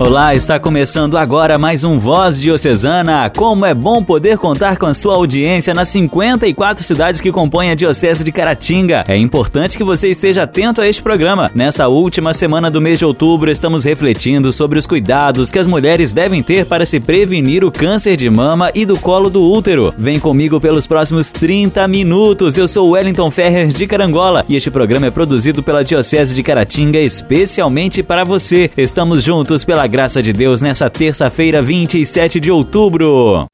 Olá, 0.00 0.34
está 0.34 0.58
começando 0.58 1.18
agora 1.18 1.58
mais 1.58 1.84
um 1.84 1.98
Voz 1.98 2.40
Diocesana. 2.40 3.30
Como 3.36 3.66
é 3.66 3.74
bom 3.74 4.02
poder 4.02 4.38
contar 4.38 4.78
com 4.78 4.86
a 4.86 4.94
sua 4.94 5.14
audiência 5.14 5.74
nas 5.74 5.90
54 5.90 6.82
cidades 6.82 7.20
que 7.20 7.30
compõem 7.30 7.70
a 7.70 7.74
Diocese 7.74 8.24
de 8.24 8.32
Caratinga. 8.32 9.04
É 9.06 9.14
importante 9.18 9.76
que 9.76 9.84
você 9.84 10.08
esteja 10.08 10.44
atento 10.44 10.80
a 10.80 10.88
este 10.88 11.02
programa. 11.02 11.50
Nesta 11.54 11.86
última 11.86 12.32
semana 12.32 12.70
do 12.70 12.80
mês 12.80 12.98
de 12.98 13.04
outubro, 13.04 13.50
estamos 13.50 13.84
refletindo 13.84 14.50
sobre 14.52 14.78
os 14.78 14.86
cuidados 14.86 15.50
que 15.50 15.58
as 15.58 15.66
mulheres 15.66 16.14
devem 16.14 16.42
ter 16.42 16.64
para 16.64 16.86
se 16.86 16.98
prevenir 16.98 17.62
o 17.62 17.70
câncer 17.70 18.16
de 18.16 18.30
mama 18.30 18.70
e 18.74 18.86
do 18.86 18.98
colo 18.98 19.28
do 19.28 19.42
útero. 19.42 19.92
Vem 19.98 20.18
comigo 20.18 20.58
pelos 20.58 20.86
próximos 20.86 21.30
30 21.30 21.86
minutos. 21.88 22.56
Eu 22.56 22.66
sou 22.66 22.88
Wellington 22.92 23.30
Ferrer 23.30 23.68
de 23.68 23.86
Carangola 23.86 24.46
e 24.48 24.56
este 24.56 24.70
programa 24.70 25.08
é 25.08 25.10
produzido 25.10 25.62
pela 25.62 25.84
Diocese 25.84 26.34
de 26.34 26.42
Caratinga 26.42 26.98
especialmente 26.98 28.02
para 28.02 28.24
você. 28.24 28.70
Estamos 28.78 29.22
juntos 29.22 29.62
pela 29.62 29.89
graça 29.90 30.22
de 30.22 30.32
Deus 30.32 30.62
nessa 30.62 30.88
terça-feira, 30.88 31.60
27 31.60 32.38
de 32.38 32.50
outubro. 32.50 33.46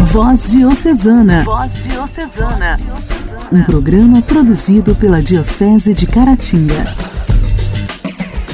Voz 0.00 0.52
Diocesana. 0.52 1.42
Voz 1.44 1.84
Diocesana. 1.84 2.80
Um 3.52 3.62
programa 3.64 4.22
produzido 4.22 4.94
pela 4.94 5.20
Diocese 5.20 5.92
de 5.92 6.06
Caratinga. 6.06 7.15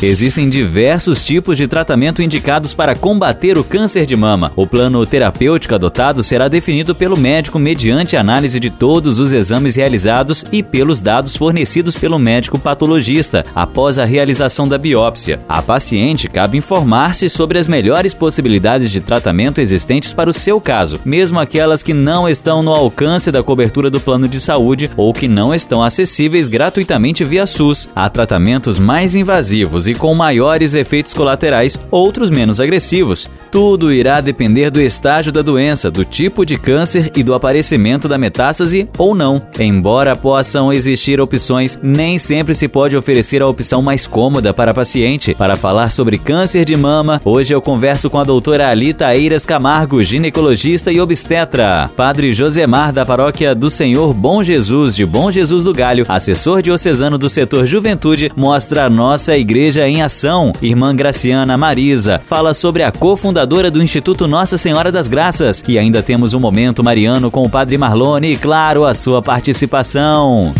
Existem 0.02 0.48
diversos 0.48 1.22
tipos 1.24 1.56
de 1.56 1.68
tratamento 1.68 2.20
indicados 2.20 2.74
para 2.74 2.96
combater 2.96 3.56
o 3.56 3.62
câncer 3.62 4.04
de 4.04 4.16
mama. 4.16 4.50
O 4.56 4.66
plano 4.66 5.06
terapêutico 5.06 5.76
adotado 5.76 6.24
será 6.24 6.48
definido 6.48 6.92
pelo 6.92 7.16
médico 7.16 7.56
mediante 7.56 8.16
análise 8.16 8.58
de 8.58 8.68
todos 8.68 9.20
os 9.20 9.32
exames 9.32 9.76
realizados 9.76 10.44
e 10.50 10.60
pelos 10.60 11.00
dados 11.00 11.36
fornecidos 11.36 11.94
pelo 11.94 12.18
médico 12.18 12.58
patologista 12.58 13.44
após 13.54 13.96
a 13.96 14.04
realização 14.04 14.66
da 14.66 14.76
biópsia. 14.76 15.40
A 15.48 15.62
paciente 15.62 16.26
cabe 16.26 16.58
informar-se 16.58 17.30
sobre 17.30 17.56
as 17.56 17.68
melhores 17.68 18.12
possibilidades 18.12 18.90
de 18.90 19.00
tratamento 19.00 19.60
existentes 19.60 20.12
para 20.12 20.28
o 20.28 20.32
seu 20.32 20.60
caso, 20.60 20.98
mesmo 21.04 21.38
aquelas 21.38 21.80
que 21.80 21.94
não 21.94 22.28
estão 22.28 22.60
no 22.60 22.72
alcance 22.72 23.30
da 23.30 23.40
cobertura 23.40 23.88
do 23.88 24.00
plano 24.00 24.26
de 24.26 24.40
saúde 24.40 24.90
ou 24.96 25.12
que 25.12 25.28
não 25.28 25.54
estão 25.54 25.80
acessíveis 25.80 26.48
gratuitamente 26.48 27.24
via 27.24 27.46
SUS. 27.46 27.88
Há 27.94 28.10
tratamentos 28.10 28.80
mais 28.80 29.14
invasivos 29.14 29.86
e 29.86 29.91
e 29.92 29.94
com 29.94 30.14
maiores 30.14 30.74
efeitos 30.74 31.14
colaterais, 31.14 31.78
outros 31.90 32.30
menos 32.30 32.60
agressivos. 32.60 33.28
Tudo 33.50 33.92
irá 33.92 34.22
depender 34.22 34.70
do 34.70 34.80
estágio 34.80 35.30
da 35.30 35.42
doença, 35.42 35.90
do 35.90 36.06
tipo 36.06 36.46
de 36.46 36.56
câncer 36.56 37.12
e 37.14 37.22
do 37.22 37.34
aparecimento 37.34 38.08
da 38.08 38.16
metástase 38.16 38.88
ou 38.96 39.14
não. 39.14 39.42
Embora 39.60 40.16
possam 40.16 40.72
existir 40.72 41.20
opções, 41.20 41.78
nem 41.82 42.18
sempre 42.18 42.54
se 42.54 42.66
pode 42.66 42.96
oferecer 42.96 43.42
a 43.42 43.46
opção 43.46 43.82
mais 43.82 44.06
cômoda 44.06 44.54
para 44.54 44.72
paciente. 44.72 45.34
Para 45.34 45.54
falar 45.54 45.90
sobre 45.90 46.16
câncer 46.16 46.64
de 46.64 46.74
mama, 46.74 47.20
hoje 47.22 47.54
eu 47.54 47.60
converso 47.60 48.08
com 48.08 48.18
a 48.18 48.24
doutora 48.24 48.70
Alita 48.70 49.14
Eiras 49.14 49.44
Camargo, 49.44 50.02
ginecologista 50.02 50.90
e 50.90 50.98
obstetra. 50.98 51.90
Padre 51.94 52.32
Josemar, 52.32 52.90
da 52.90 53.04
paróquia 53.04 53.54
do 53.54 53.68
Senhor 53.68 54.14
Bom 54.14 54.42
Jesus, 54.42 54.96
de 54.96 55.04
Bom 55.04 55.30
Jesus 55.30 55.64
do 55.64 55.74
Galho, 55.74 56.06
assessor 56.08 56.62
diocesano 56.62 57.18
do 57.18 57.28
setor 57.28 57.66
Juventude, 57.66 58.32
mostra 58.34 58.86
a 58.86 58.90
nossa 58.90 59.36
igreja 59.36 59.81
em 59.88 60.02
ação. 60.02 60.52
Irmã 60.62 60.94
Graciana 60.94 61.56
Marisa 61.56 62.20
fala 62.24 62.54
sobre 62.54 62.82
a 62.82 62.90
cofundadora 62.90 63.42
fundadora 63.42 63.70
do 63.70 63.82
Instituto 63.82 64.28
Nossa 64.28 64.56
Senhora 64.56 64.92
das 64.92 65.08
Graças. 65.08 65.64
E 65.66 65.78
ainda 65.78 66.02
temos 66.02 66.34
um 66.34 66.40
momento 66.40 66.84
mariano 66.84 67.30
com 67.30 67.44
o 67.44 67.50
Padre 67.50 67.76
Marlone 67.76 68.32
e, 68.32 68.36
claro, 68.36 68.84
a 68.84 68.94
sua 68.94 69.20
participação. 69.20 70.54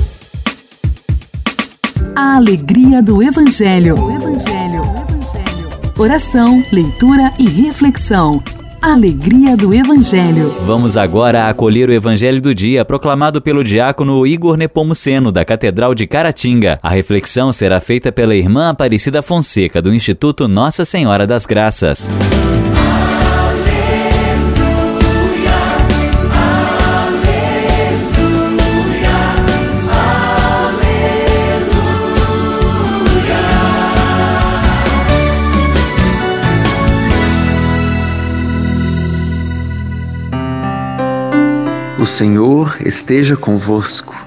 A 2.17 2.37
alegria 2.37 3.03
do 3.03 3.23
Evangelho. 3.23 3.95
O 3.99 4.11
Evangelho. 4.11 4.83
O 4.83 5.01
Evangelho. 5.01 5.93
Oração, 5.99 6.63
leitura 6.73 7.33
e 7.39 7.49
reflexão. 7.49 8.43
Alegria 8.83 9.57
do 9.57 9.73
Evangelho. 9.73 10.57
Vamos 10.67 10.97
agora 10.97 11.49
acolher 11.49 11.89
o 11.89 11.93
Evangelho 11.93 12.43
do 12.43 12.53
dia 12.53 12.85
proclamado 12.85 13.41
pelo 13.41 13.63
diácono 13.63 14.27
Igor 14.27 14.57
Nepomuceno, 14.57 15.31
da 15.31 15.45
Catedral 15.45 15.95
de 15.95 16.05
Caratinga. 16.05 16.81
A 16.83 16.89
reflexão 16.89 17.53
será 17.53 17.79
feita 17.79 18.11
pela 18.11 18.35
irmã 18.35 18.71
Aparecida 18.71 19.23
Fonseca, 19.23 19.81
do 19.81 19.95
Instituto 19.95 20.49
Nossa 20.49 20.85
Senhora 20.85 21.29
das 21.29 21.47
Graças. 21.47 22.11
O 42.03 42.05
Senhor 42.05 42.79
esteja 42.85 43.37
convosco, 43.37 44.27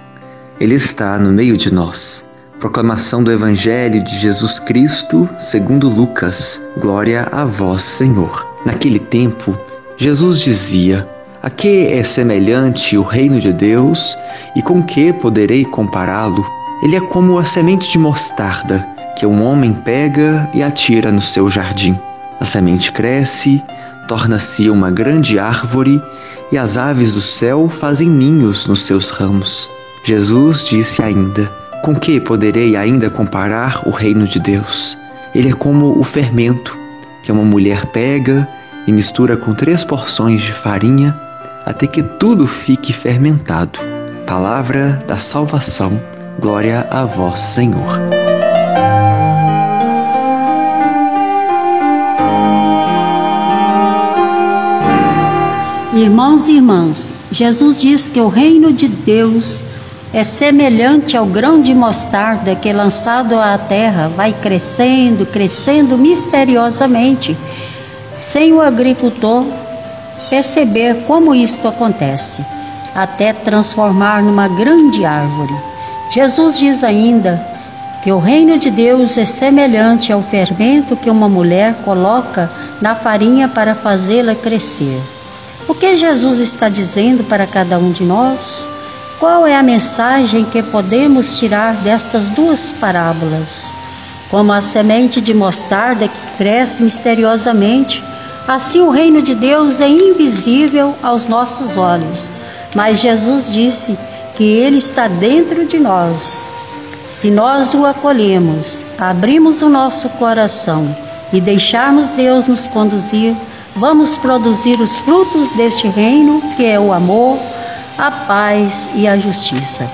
Ele 0.61 0.75
está 0.75 1.19
no 1.19 1.29
meio 1.29 1.57
de 1.57 1.73
nós. 1.73 2.25
Proclamação 2.57 3.21
do 3.21 3.29
Evangelho 3.29 4.01
de 4.01 4.17
Jesus 4.17 4.61
Cristo, 4.61 5.27
segundo 5.37 5.89
Lucas. 5.89 6.61
Glória 6.79 7.27
a 7.33 7.43
vós, 7.43 7.81
Senhor. 7.81 8.47
Naquele 8.65 8.97
tempo, 8.97 9.59
Jesus 9.97 10.39
dizia: 10.39 11.05
A 11.43 11.49
que 11.49 11.87
é 11.87 12.01
semelhante 12.01 12.97
o 12.97 13.03
reino 13.03 13.41
de 13.41 13.51
Deus 13.51 14.17
e 14.55 14.61
com 14.61 14.81
que 14.81 15.11
poderei 15.11 15.65
compará-lo? 15.65 16.49
Ele 16.81 16.95
é 16.95 17.01
como 17.01 17.37
a 17.37 17.43
semente 17.43 17.91
de 17.91 17.99
mostarda 17.99 18.87
que 19.17 19.25
um 19.25 19.43
homem 19.43 19.73
pega 19.73 20.49
e 20.53 20.63
atira 20.63 21.11
no 21.11 21.21
seu 21.21 21.49
jardim. 21.49 21.99
A 22.39 22.45
semente 22.45 22.93
cresce, 22.93 23.61
torna-se 24.07 24.69
uma 24.69 24.89
grande 24.91 25.37
árvore 25.37 26.01
e 26.51 26.57
as 26.57 26.77
aves 26.77 27.13
do 27.13 27.21
céu 27.21 27.69
fazem 27.69 28.09
ninhos 28.09 28.67
nos 28.67 28.81
seus 28.81 29.09
ramos. 29.09 29.69
Jesus 30.03 30.65
disse 30.65 31.01
ainda: 31.01 31.51
Com 31.83 31.95
que 31.95 32.19
poderei 32.19 32.75
ainda 32.75 33.09
comparar 33.09 33.81
o 33.85 33.91
reino 33.91 34.27
de 34.27 34.39
Deus? 34.39 34.97
Ele 35.33 35.49
é 35.49 35.53
como 35.53 35.99
o 35.99 36.03
fermento 36.03 36.77
que 37.23 37.31
uma 37.31 37.43
mulher 37.43 37.87
pega 37.87 38.47
e 38.87 38.91
mistura 38.91 39.35
com 39.35 39.53
três 39.53 39.83
porções 39.83 40.41
de 40.41 40.53
farinha 40.53 41.19
até 41.65 41.87
que 41.87 42.03
tudo 42.03 42.45
fique 42.45 42.93
fermentado. 42.93 43.79
Palavra 44.27 44.99
da 45.07 45.17
salvação. 45.17 45.99
Glória 46.39 46.87
a 46.91 47.05
vós, 47.05 47.39
Senhor. 47.39 48.24
Irmãos 55.95 56.49
e 56.49 56.57
irmãs, 56.57 57.13
Jesus 57.31 57.79
diz 57.79 58.09
que 58.09 58.19
o 58.19 58.27
reino 58.27 58.73
de 58.73 58.85
Deus 58.85 59.63
é 60.13 60.25
semelhante 60.25 61.15
ao 61.15 61.25
grão 61.25 61.61
de 61.61 61.73
mostarda 61.73 62.53
que, 62.53 62.73
lançado 62.73 63.39
à 63.39 63.57
terra, 63.57 64.09
vai 64.09 64.33
crescendo, 64.33 65.25
crescendo 65.25 65.97
misteriosamente, 65.97 67.37
sem 68.13 68.51
o 68.51 68.59
agricultor 68.59 69.45
perceber 70.29 71.05
como 71.07 71.33
isto 71.33 71.65
acontece, 71.65 72.43
até 72.93 73.31
transformar 73.31 74.21
numa 74.21 74.49
grande 74.49 75.05
árvore. 75.05 75.55
Jesus 76.11 76.59
diz 76.59 76.83
ainda 76.83 77.41
que 78.03 78.11
o 78.11 78.19
reino 78.19 78.59
de 78.59 78.69
Deus 78.69 79.17
é 79.17 79.23
semelhante 79.23 80.11
ao 80.11 80.21
fermento 80.21 80.97
que 80.97 81.09
uma 81.09 81.29
mulher 81.29 81.73
coloca 81.85 82.51
na 82.81 82.95
farinha 82.95 83.47
para 83.47 83.73
fazê-la 83.73 84.35
crescer. 84.35 85.14
O 85.67 85.73
que 85.73 85.95
Jesus 85.95 86.39
está 86.39 86.69
dizendo 86.69 87.23
para 87.23 87.47
cada 87.47 87.79
um 87.79 87.91
de 87.91 88.03
nós? 88.03 88.67
Qual 89.19 89.47
é 89.47 89.55
a 89.55 89.63
mensagem 89.63 90.45
que 90.45 90.61
podemos 90.61 91.39
tirar 91.39 91.73
destas 91.77 92.29
duas 92.29 92.69
parábolas? 92.79 93.73
Como 94.29 94.53
a 94.53 94.61
semente 94.61 95.19
de 95.19 95.33
mostarda 95.33 96.07
que 96.07 96.37
cresce 96.37 96.83
misteriosamente, 96.83 98.03
assim 98.47 98.81
o 98.81 98.91
reino 98.91 99.23
de 99.23 99.33
Deus 99.33 99.81
é 99.81 99.89
invisível 99.89 100.93
aos 101.01 101.27
nossos 101.27 101.77
olhos, 101.77 102.29
mas 102.75 102.99
Jesus 102.99 103.51
disse 103.51 103.97
que 104.35 104.43
ele 104.43 104.77
está 104.77 105.07
dentro 105.07 105.65
de 105.65 105.79
nós. 105.79 106.51
Se 107.07 107.31
nós 107.31 107.73
o 107.73 107.85
acolhemos, 107.85 108.85
abrimos 108.99 109.63
o 109.63 109.69
nosso 109.69 110.09
coração 110.09 110.95
e 111.33 111.41
deixarmos 111.41 112.11
Deus 112.11 112.47
nos 112.47 112.67
conduzir, 112.67 113.35
vamos 113.75 114.17
produzir 114.17 114.79
os 114.79 114.97
frutos 114.97 115.51
deste 115.53 115.87
reino, 115.87 116.41
que 116.55 116.65
é 116.65 116.79
o 116.79 116.93
amor, 116.93 117.37
a 117.97 118.09
paz 118.09 118.89
e 118.95 119.07
a 119.07 119.17
justiça. 119.17 119.85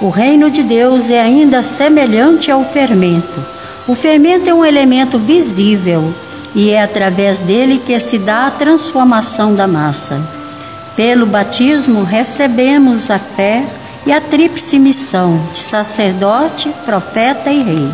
O 0.00 0.10
reino 0.10 0.50
de 0.50 0.62
Deus 0.62 1.08
é 1.08 1.20
ainda 1.20 1.62
semelhante 1.62 2.50
ao 2.50 2.64
fermento. 2.64 3.44
O 3.88 3.94
fermento 3.94 4.50
é 4.50 4.54
um 4.54 4.64
elemento 4.64 5.18
visível 5.18 6.12
e 6.54 6.70
é 6.70 6.82
através 6.82 7.42
dele 7.42 7.82
que 7.84 7.98
se 7.98 8.18
dá 8.18 8.46
a 8.46 8.50
transformação 8.50 9.54
da 9.54 9.66
massa. 9.66 10.20
Pelo 10.94 11.26
batismo, 11.26 12.04
recebemos 12.04 13.10
a 13.10 13.18
fé 13.18 13.64
e 14.06 14.12
a 14.12 14.20
tríplice 14.20 14.78
missão 14.78 15.40
de 15.52 15.58
sacerdote, 15.58 16.70
profeta 16.84 17.50
e 17.50 17.62
rei. 17.62 17.90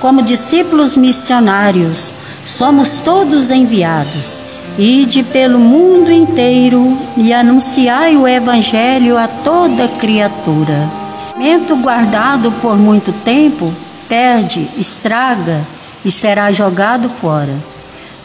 Como 0.00 0.22
discípulos 0.22 0.96
missionários, 0.96 2.14
somos 2.46 3.00
todos 3.00 3.50
enviados. 3.50 4.42
Ide 4.78 5.22
pelo 5.24 5.58
mundo 5.58 6.12
inteiro 6.12 6.96
e 7.16 7.32
anunciai 7.32 8.16
o 8.16 8.26
Evangelho 8.26 9.18
a 9.18 9.26
toda 9.26 9.88
criatura. 9.88 10.88
Mento 11.36 11.76
guardado 11.76 12.52
por 12.62 12.76
muito 12.76 13.12
tempo 13.24 13.72
perde, 14.08 14.68
estraga 14.78 15.60
e 16.04 16.10
será 16.10 16.52
jogado 16.52 17.08
fora. 17.08 17.52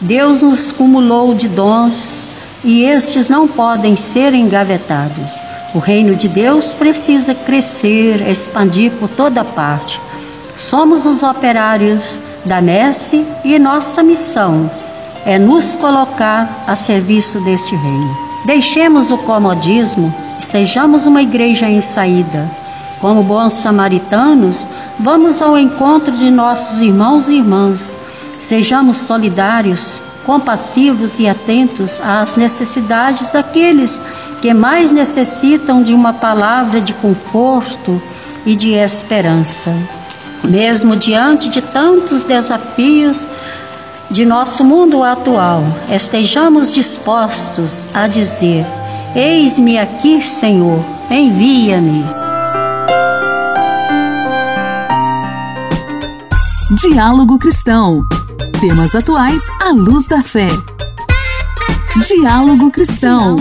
Deus 0.00 0.42
nos 0.42 0.70
cumulou 0.70 1.34
de 1.34 1.48
dons 1.48 2.22
e 2.64 2.84
estes 2.84 3.28
não 3.28 3.48
podem 3.48 3.96
ser 3.96 4.34
engavetados. 4.34 5.40
O 5.74 5.78
reino 5.78 6.14
de 6.14 6.28
Deus 6.28 6.74
precisa 6.74 7.34
crescer, 7.34 8.28
expandir 8.28 8.92
por 8.92 9.08
toda 9.08 9.44
parte. 9.44 10.00
Somos 10.56 11.06
os 11.06 11.22
operários 11.22 12.20
da 12.44 12.60
messe 12.60 13.26
e 13.44 13.58
nossa 13.58 14.02
missão 14.02 14.70
é 15.24 15.38
nos 15.38 15.74
colocar 15.74 16.64
a 16.66 16.74
serviço 16.76 17.40
deste 17.40 17.74
reino. 17.76 18.16
Deixemos 18.44 19.10
o 19.10 19.18
comodismo 19.18 20.12
e 20.38 20.44
sejamos 20.44 21.06
uma 21.06 21.22
igreja 21.22 21.68
em 21.68 21.80
saída. 21.80 22.50
Como 23.00 23.22
bons 23.22 23.54
samaritanos, 23.54 24.68
vamos 24.98 25.40
ao 25.40 25.56
encontro 25.56 26.12
de 26.12 26.30
nossos 26.30 26.80
irmãos 26.80 27.30
e 27.30 27.36
irmãs. 27.36 27.96
Sejamos 28.38 28.96
solidários, 28.96 30.02
compassivos 30.24 31.18
e 31.18 31.28
atentos 31.28 32.00
às 32.00 32.36
necessidades 32.36 33.30
daqueles 33.30 34.02
que 34.40 34.52
mais 34.52 34.92
necessitam 34.92 35.82
de 35.82 35.94
uma 35.94 36.12
palavra 36.12 36.80
de 36.80 36.92
conforto 36.94 38.00
e 38.44 38.56
de 38.56 38.72
esperança. 38.72 39.72
Mesmo 40.44 40.96
diante 40.96 41.48
de 41.48 41.62
tantos 41.62 42.22
desafios 42.22 43.26
de 44.10 44.24
nosso 44.24 44.64
mundo 44.64 45.02
atual, 45.02 45.62
estejamos 45.90 46.72
dispostos 46.72 47.86
a 47.94 48.06
dizer: 48.06 48.66
Eis-me 49.14 49.78
aqui, 49.78 50.20
Senhor, 50.20 50.84
envia-me. 51.10 52.04
Diálogo 56.82 57.38
Cristão 57.38 58.02
Temas 58.62 58.94
atuais 58.94 59.42
à 59.60 59.72
luz 59.72 60.06
da 60.06 60.22
fé. 60.22 60.46
Diálogo 62.06 62.70
Cristão. 62.70 63.36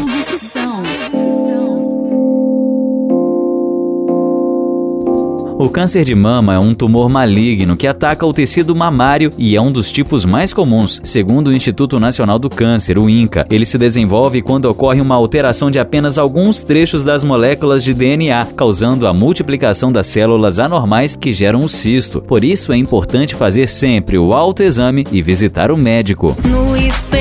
O 5.62 5.70
câncer 5.70 6.04
de 6.04 6.16
mama 6.16 6.56
é 6.56 6.60
um 6.60 6.74
tumor 6.74 7.08
maligno 7.08 7.78
que 7.78 7.86
ataca 7.86 8.26
o 8.26 8.34
tecido 8.34 8.76
mamário 8.76 9.32
e 9.38 9.56
é 9.56 9.62
um 9.62 9.72
dos 9.72 9.92
tipos 9.92 10.26
mais 10.26 10.56
comuns. 10.56 11.00
Segundo 11.04 11.50
o 11.50 11.54
Instituto 11.54 12.00
Nacional 12.00 12.40
do 12.40 12.50
Câncer, 12.50 12.98
o 12.98 13.08
INCA, 13.08 13.46
ele 13.48 13.64
se 13.64 13.78
desenvolve 13.78 14.42
quando 14.42 14.66
ocorre 14.66 15.00
uma 15.00 15.14
alteração 15.14 15.70
de 15.70 15.78
apenas 15.78 16.18
alguns 16.18 16.64
trechos 16.64 17.04
das 17.04 17.24
moléculas 17.24 17.84
de 17.84 17.94
DNA, 17.94 18.48
causando 18.58 19.06
a 19.06 19.14
multiplicação 19.14 19.92
das 19.92 20.08
células 20.08 20.58
anormais 20.58 21.16
que 21.16 21.32
geram 21.32 21.64
o 21.64 21.70
cisto. 21.70 22.22
Por 22.22 22.44
isso 22.44 22.74
é 22.74 22.78
importante 22.78 23.36
fazer 23.36 23.68
sempre 23.68 24.18
o 24.18 24.34
autoexame 24.34 25.06
e 25.12 25.22
visitar 25.22 25.70
o 25.70 25.78
médico. 25.78 26.36
No 26.44 26.76
espelho 26.76 27.21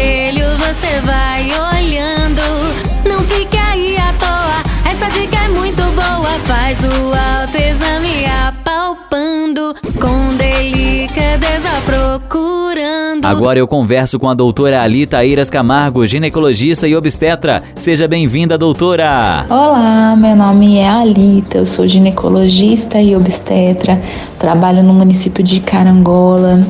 Agora 13.30 13.60
eu 13.60 13.68
converso 13.68 14.18
com 14.18 14.28
a 14.28 14.34
doutora 14.34 14.82
Alita 14.82 15.18
Airas 15.18 15.48
Camargo, 15.48 16.04
ginecologista 16.04 16.88
e 16.88 16.96
obstetra. 16.96 17.62
Seja 17.76 18.08
bem-vinda, 18.08 18.58
doutora! 18.58 19.46
Olá, 19.48 20.16
meu 20.16 20.34
nome 20.34 20.78
é 20.78 20.88
Alita, 20.88 21.58
eu 21.58 21.64
sou 21.64 21.86
ginecologista 21.86 23.00
e 23.00 23.14
obstetra, 23.14 24.02
trabalho 24.36 24.82
no 24.82 24.92
município 24.92 25.44
de 25.44 25.60
Carangola 25.60 26.66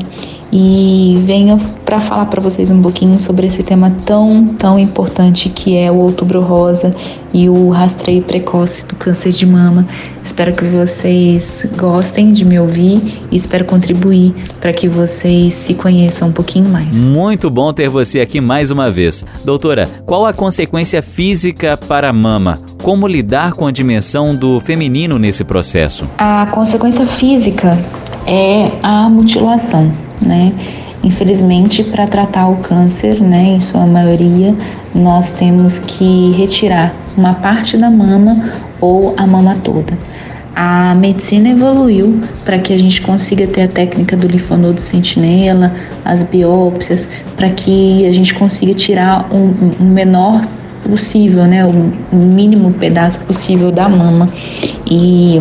e 0.53 1.23
venho 1.25 1.59
para 1.85 2.01
falar 2.01 2.27
para 2.27 2.41
vocês 2.41 2.71
um 2.71 2.83
pouquinho 2.83 3.19
sobre 3.21 3.47
esse 3.47 3.63
tema 3.63 3.95
tão, 4.05 4.47
tão 4.59 4.79
importante 4.79 5.49
que 5.49 5.77
é 5.77 5.91
o 5.91 5.97
Outubro 5.97 6.41
Rosa 6.41 6.95
e 7.33 7.49
o 7.49 7.71
rastreio 7.71 8.23
precoce 8.23 8.85
do 8.87 8.97
câncer 8.97 9.31
de 9.31 9.47
mama. 9.47 9.87
Espero 10.23 10.53
que 10.53 10.65
vocês 10.65 11.67
gostem 11.77 12.33
de 12.33 12.45
me 12.45 12.59
ouvir 12.59 13.01
e 13.31 13.37
espero 13.37 13.65
contribuir 13.65 14.35
para 14.61 14.73
que 14.73 14.89
vocês 14.89 15.55
se 15.55 15.75
conheçam 15.75 16.29
um 16.29 16.33
pouquinho 16.33 16.69
mais. 16.69 16.97
Muito 16.97 17.49
bom 17.49 17.73
ter 17.73 17.89
você 17.89 18.21
aqui 18.21 18.41
mais 18.41 18.71
uma 18.71 18.91
vez. 18.91 19.25
Doutora, 19.45 19.89
qual 20.05 20.27
a 20.27 20.33
consequência 20.33 21.01
física 21.01 21.77
para 21.77 22.11
a 22.11 22.13
mama? 22.13 22.61
Como 22.83 23.07
lidar 23.07 23.53
com 23.53 23.67
a 23.67 23.73
dimensão 23.73 24.35
do 24.35 24.59
feminino 24.59 25.19
nesse 25.19 25.45
processo? 25.45 26.09
A 26.19 26.47
consequência 26.47 27.07
física 27.07 27.79
é 28.27 28.73
a 28.83 29.09
mutilação 29.09 30.10
né? 30.21 30.53
Infelizmente, 31.03 31.83
para 31.83 32.07
tratar 32.07 32.49
o 32.49 32.57
câncer, 32.57 33.21
né, 33.21 33.55
em 33.55 33.61
sua 33.61 33.87
maioria, 33.87 34.55
nós 34.95 35.33
temos 35.33 35.79
que 35.79 36.33
retirar 36.33 36.93
uma 37.17 37.35
parte 37.35 37.77
da 37.79 37.91
mama 37.91 38.51
ou 38.81 39.15
a 39.17 39.27
mama 39.27 39.57
toda. 39.65 39.97
A 40.55 40.95
medicina 40.95 41.49
evoluiu 41.49 42.21
para 42.45 42.59
que 42.59 42.75
a 42.75 42.79
gente 42.79 43.01
consiga 43.01 43.47
ter 43.47 43.63
a 43.63 43.69
técnica 43.69 44.15
do 44.15 44.27
linfonodo 44.27 44.79
sentinela, 44.81 45.73
as 46.05 46.23
biópsias, 46.23 47.09
para 47.35 47.49
que 47.49 48.07
a 48.07 48.13
gente 48.13 48.35
consiga 48.35 48.75
tirar 48.75 49.27
um, 49.33 49.55
um 49.81 49.87
menor 49.87 50.43
possível, 50.87 51.47
né, 51.47 51.65
o 51.65 52.17
mínimo 52.17 52.73
pedaço 52.75 53.21
possível 53.21 53.71
da 53.73 53.89
mama. 53.89 54.29
E 54.87 55.39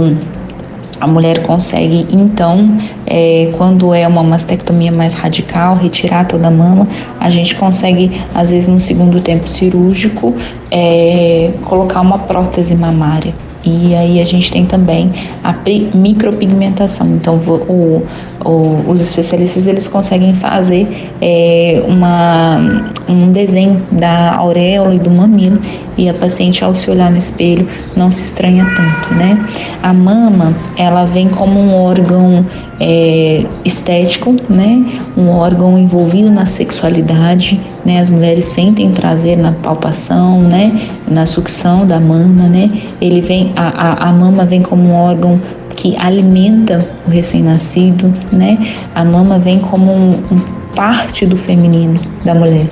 a 0.99 1.07
mulher 1.07 1.41
consegue, 1.43 2.05
então, 2.11 2.77
é, 3.05 3.51
quando 3.57 3.93
é 3.93 4.07
uma 4.07 4.23
mastectomia 4.23 4.91
mais 4.91 5.13
radical, 5.13 5.75
retirar 5.75 6.25
toda 6.25 6.47
a 6.47 6.51
mama, 6.51 6.87
a 7.19 7.29
gente 7.29 7.55
consegue, 7.55 8.21
às 8.33 8.51
vezes, 8.51 8.67
no 8.67 8.79
segundo 8.79 9.21
tempo 9.21 9.47
cirúrgico, 9.47 10.35
é, 10.69 11.51
colocar 11.65 12.01
uma 12.01 12.19
prótese 12.19 12.75
mamária. 12.75 13.33
E 13.63 13.93
aí 13.93 14.21
a 14.21 14.25
gente 14.25 14.51
tem 14.51 14.65
também 14.65 15.11
a 15.43 15.53
micropigmentação. 15.93 17.07
Então, 17.09 17.37
o, 17.37 18.05
o, 18.45 18.85
os 18.87 19.01
especialistas 19.01 19.67
eles 19.67 19.87
conseguem 19.87 20.33
fazer 20.33 20.87
é, 21.21 21.83
uma, 21.85 22.85
um 23.07 23.31
desenho 23.31 23.81
da 23.91 24.35
auréola 24.35 24.95
e 24.95 24.99
do 24.99 25.11
mamilo 25.11 25.59
e 25.97 26.07
a 26.07 26.13
paciente 26.13 26.63
ao 26.63 26.73
se 26.73 26.89
olhar 26.89 27.11
no 27.11 27.17
espelho 27.17 27.67
não 27.95 28.09
se 28.09 28.23
estranha 28.23 28.65
tanto, 28.75 29.13
né? 29.13 29.45
A 29.83 29.91
mama 29.91 30.55
ela 30.77 31.03
vem 31.03 31.27
como 31.27 31.59
um 31.59 31.73
órgão 31.75 32.45
é, 32.79 33.45
estético, 33.65 34.35
né? 34.49 34.85
Um 35.17 35.29
órgão 35.29 35.77
envolvido 35.77 36.31
na 36.31 36.45
sexualidade, 36.45 37.59
né? 37.85 37.99
As 37.99 38.09
mulheres 38.09 38.45
sentem 38.45 38.91
prazer 38.91 39.37
na 39.37 39.51
palpação, 39.51 40.41
né? 40.41 40.79
Na 41.07 41.25
sucção 41.25 41.85
da 41.85 41.99
mama, 41.99 42.47
né? 42.47 42.69
Ele 43.01 43.21
vem 43.21 43.51
a, 43.55 43.69
a, 43.69 44.09
a 44.09 44.13
mama 44.13 44.45
vem 44.45 44.61
como 44.61 44.89
um 44.89 44.93
órgão 44.93 45.39
que 45.75 45.95
alimenta 45.97 46.85
o 47.07 47.09
recém-nascido, 47.09 48.13
né? 48.31 48.57
A 48.93 49.05
mama 49.05 49.39
vem 49.39 49.59
como 49.59 49.91
um, 49.91 50.09
um 50.31 50.59
parte 50.75 51.25
do 51.25 51.37
feminino 51.37 51.99
da 52.23 52.35
mulher. 52.35 52.67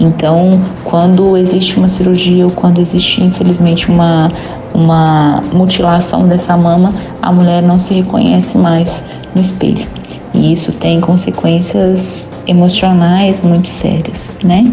Então, 0.00 0.60
quando 0.84 1.36
existe 1.36 1.76
uma 1.76 1.88
cirurgia 1.88 2.44
ou 2.44 2.50
quando 2.50 2.80
existe, 2.80 3.22
infelizmente, 3.22 3.88
uma, 3.88 4.32
uma 4.74 5.40
mutilação 5.52 6.26
dessa 6.26 6.56
mama, 6.56 6.92
a 7.20 7.32
mulher 7.32 7.62
não 7.62 7.78
se 7.78 7.94
reconhece 7.94 8.58
mais 8.58 9.02
no 9.34 9.40
espelho. 9.40 9.86
E 10.34 10.52
isso 10.52 10.72
tem 10.72 11.00
consequências 11.00 12.28
emocionais 12.46 13.42
muito 13.42 13.68
sérias, 13.68 14.30
né? 14.42 14.64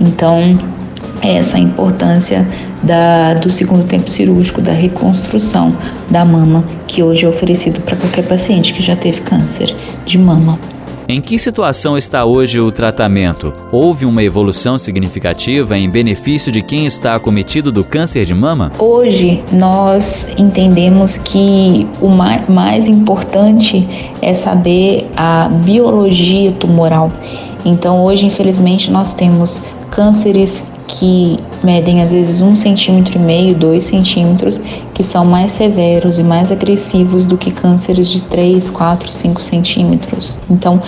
Então, 0.00 0.58
essa 1.22 1.56
a 1.56 1.60
importância 1.60 2.46
da, 2.82 3.34
do 3.34 3.50
segundo 3.50 3.84
tempo 3.84 4.08
cirúrgico, 4.08 4.60
da 4.60 4.72
reconstrução 4.72 5.76
da 6.10 6.24
mama, 6.24 6.64
que 6.86 7.02
hoje 7.02 7.26
é 7.26 7.28
oferecido 7.28 7.80
para 7.80 7.96
qualquer 7.96 8.26
paciente 8.26 8.72
que 8.72 8.82
já 8.82 8.96
teve 8.96 9.20
câncer 9.22 9.74
de 10.06 10.18
mama. 10.18 10.58
Em 11.10 11.20
que 11.20 11.36
situação 11.40 11.98
está 11.98 12.24
hoje 12.24 12.60
o 12.60 12.70
tratamento? 12.70 13.52
Houve 13.72 14.04
uma 14.04 14.22
evolução 14.22 14.78
significativa 14.78 15.76
em 15.76 15.90
benefício 15.90 16.52
de 16.52 16.62
quem 16.62 16.86
está 16.86 17.16
acometido 17.16 17.72
do 17.72 17.82
câncer 17.82 18.24
de 18.24 18.32
mama? 18.32 18.70
Hoje 18.78 19.42
nós 19.52 20.24
entendemos 20.38 21.18
que 21.18 21.88
o 22.00 22.08
mais 22.08 22.86
importante 22.86 23.88
é 24.22 24.32
saber 24.32 25.10
a 25.16 25.48
biologia 25.48 26.52
tumoral. 26.52 27.12
Então 27.64 28.04
hoje, 28.04 28.24
infelizmente, 28.24 28.88
nós 28.88 29.12
temos 29.12 29.60
cânceres 29.90 30.62
que 30.90 31.38
medem 31.62 32.02
às 32.02 32.12
vezes 32.12 32.40
um 32.40 32.56
centímetro 32.56 33.16
e 33.16 33.18
meio, 33.18 33.54
dois 33.54 33.84
centímetros, 33.84 34.60
que 34.92 35.02
são 35.02 35.24
mais 35.24 35.52
severos 35.52 36.18
e 36.18 36.24
mais 36.24 36.50
agressivos 36.50 37.24
do 37.24 37.38
que 37.38 37.50
cânceres 37.50 38.08
de 38.08 38.22
3, 38.22 38.70
4, 38.70 39.12
5 39.12 39.40
centímetros. 39.40 40.38
Então, 40.50 40.82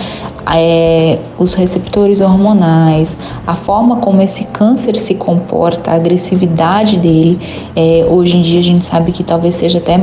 é, 0.51 1.19
os 1.39 1.53
receptores 1.53 2.19
hormonais, 2.19 3.15
a 3.47 3.55
forma 3.55 3.97
como 3.97 4.21
esse 4.21 4.43
câncer 4.45 4.95
se 4.95 5.15
comporta, 5.15 5.91
a 5.91 5.95
agressividade 5.95 6.97
dele, 6.97 7.39
é, 7.75 8.05
hoje 8.09 8.37
em 8.37 8.41
dia 8.41 8.59
a 8.59 8.63
gente 8.63 8.83
sabe 8.83 9.11
que 9.11 9.23
talvez 9.23 9.55
seja 9.55 9.77
até 9.77 10.01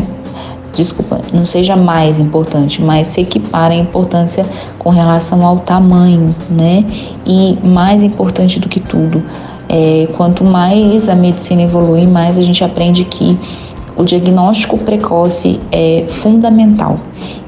desculpa, 0.73 1.21
não 1.33 1.45
seja 1.45 1.77
mais 1.77 2.19
importante, 2.19 2.81
mas 2.81 3.09
se 3.09 3.21
equipara 3.21 3.75
a 3.75 3.77
importância 3.77 4.47
com 4.79 4.89
relação 4.89 5.45
ao 5.45 5.59
tamanho, 5.59 6.35
né? 6.49 6.85
E 7.27 7.59
mais 7.63 8.03
importante 8.05 8.61
do 8.61 8.69
que 8.69 8.79
tudo, 8.79 9.23
é, 9.73 10.09
quanto 10.17 10.43
mais 10.43 11.09
a 11.09 11.15
medicina 11.15 11.63
evolui, 11.63 12.05
mais 12.05 12.37
a 12.37 12.43
gente 12.43 12.65
aprende 12.65 13.05
que 13.05 13.39
o 13.97 14.03
diagnóstico 14.03 14.77
precoce 14.79 15.61
é 15.71 16.07
fundamental. 16.09 16.97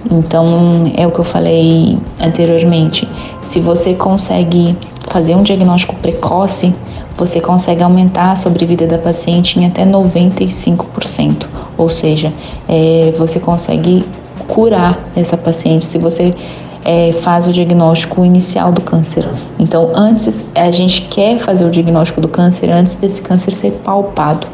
Então, 0.08 0.92
é 0.96 1.04
o 1.04 1.10
que 1.10 1.18
eu 1.18 1.24
falei 1.24 1.98
anteriormente. 2.20 3.08
Se 3.40 3.58
você 3.58 3.94
consegue 3.94 4.78
fazer 5.08 5.34
um 5.34 5.42
diagnóstico 5.42 5.96
precoce, 5.96 6.72
você 7.16 7.40
consegue 7.40 7.82
aumentar 7.82 8.30
a 8.30 8.36
sobrevida 8.36 8.86
da 8.86 8.98
paciente 8.98 9.58
em 9.58 9.66
até 9.66 9.84
95%. 9.84 11.48
Ou 11.76 11.88
seja, 11.88 12.32
é, 12.68 13.12
você 13.18 13.40
consegue 13.40 14.04
curar 14.46 14.98
essa 15.16 15.36
paciente 15.36 15.86
se 15.86 15.98
você 15.98 16.32
é, 16.84 17.12
faz 17.12 17.48
o 17.48 17.52
diagnóstico 17.52 18.24
inicial 18.24 18.72
do 18.72 18.80
câncer. 18.80 19.28
Então, 19.58 19.92
antes, 19.94 20.44
a 20.54 20.70
gente 20.70 21.02
quer 21.02 21.38
fazer 21.38 21.64
o 21.64 21.70
diagnóstico 21.70 22.20
do 22.20 22.28
câncer 22.28 22.70
antes 22.70 22.96
desse 22.96 23.22
câncer 23.22 23.52
ser 23.52 23.72
palpado. 23.84 24.46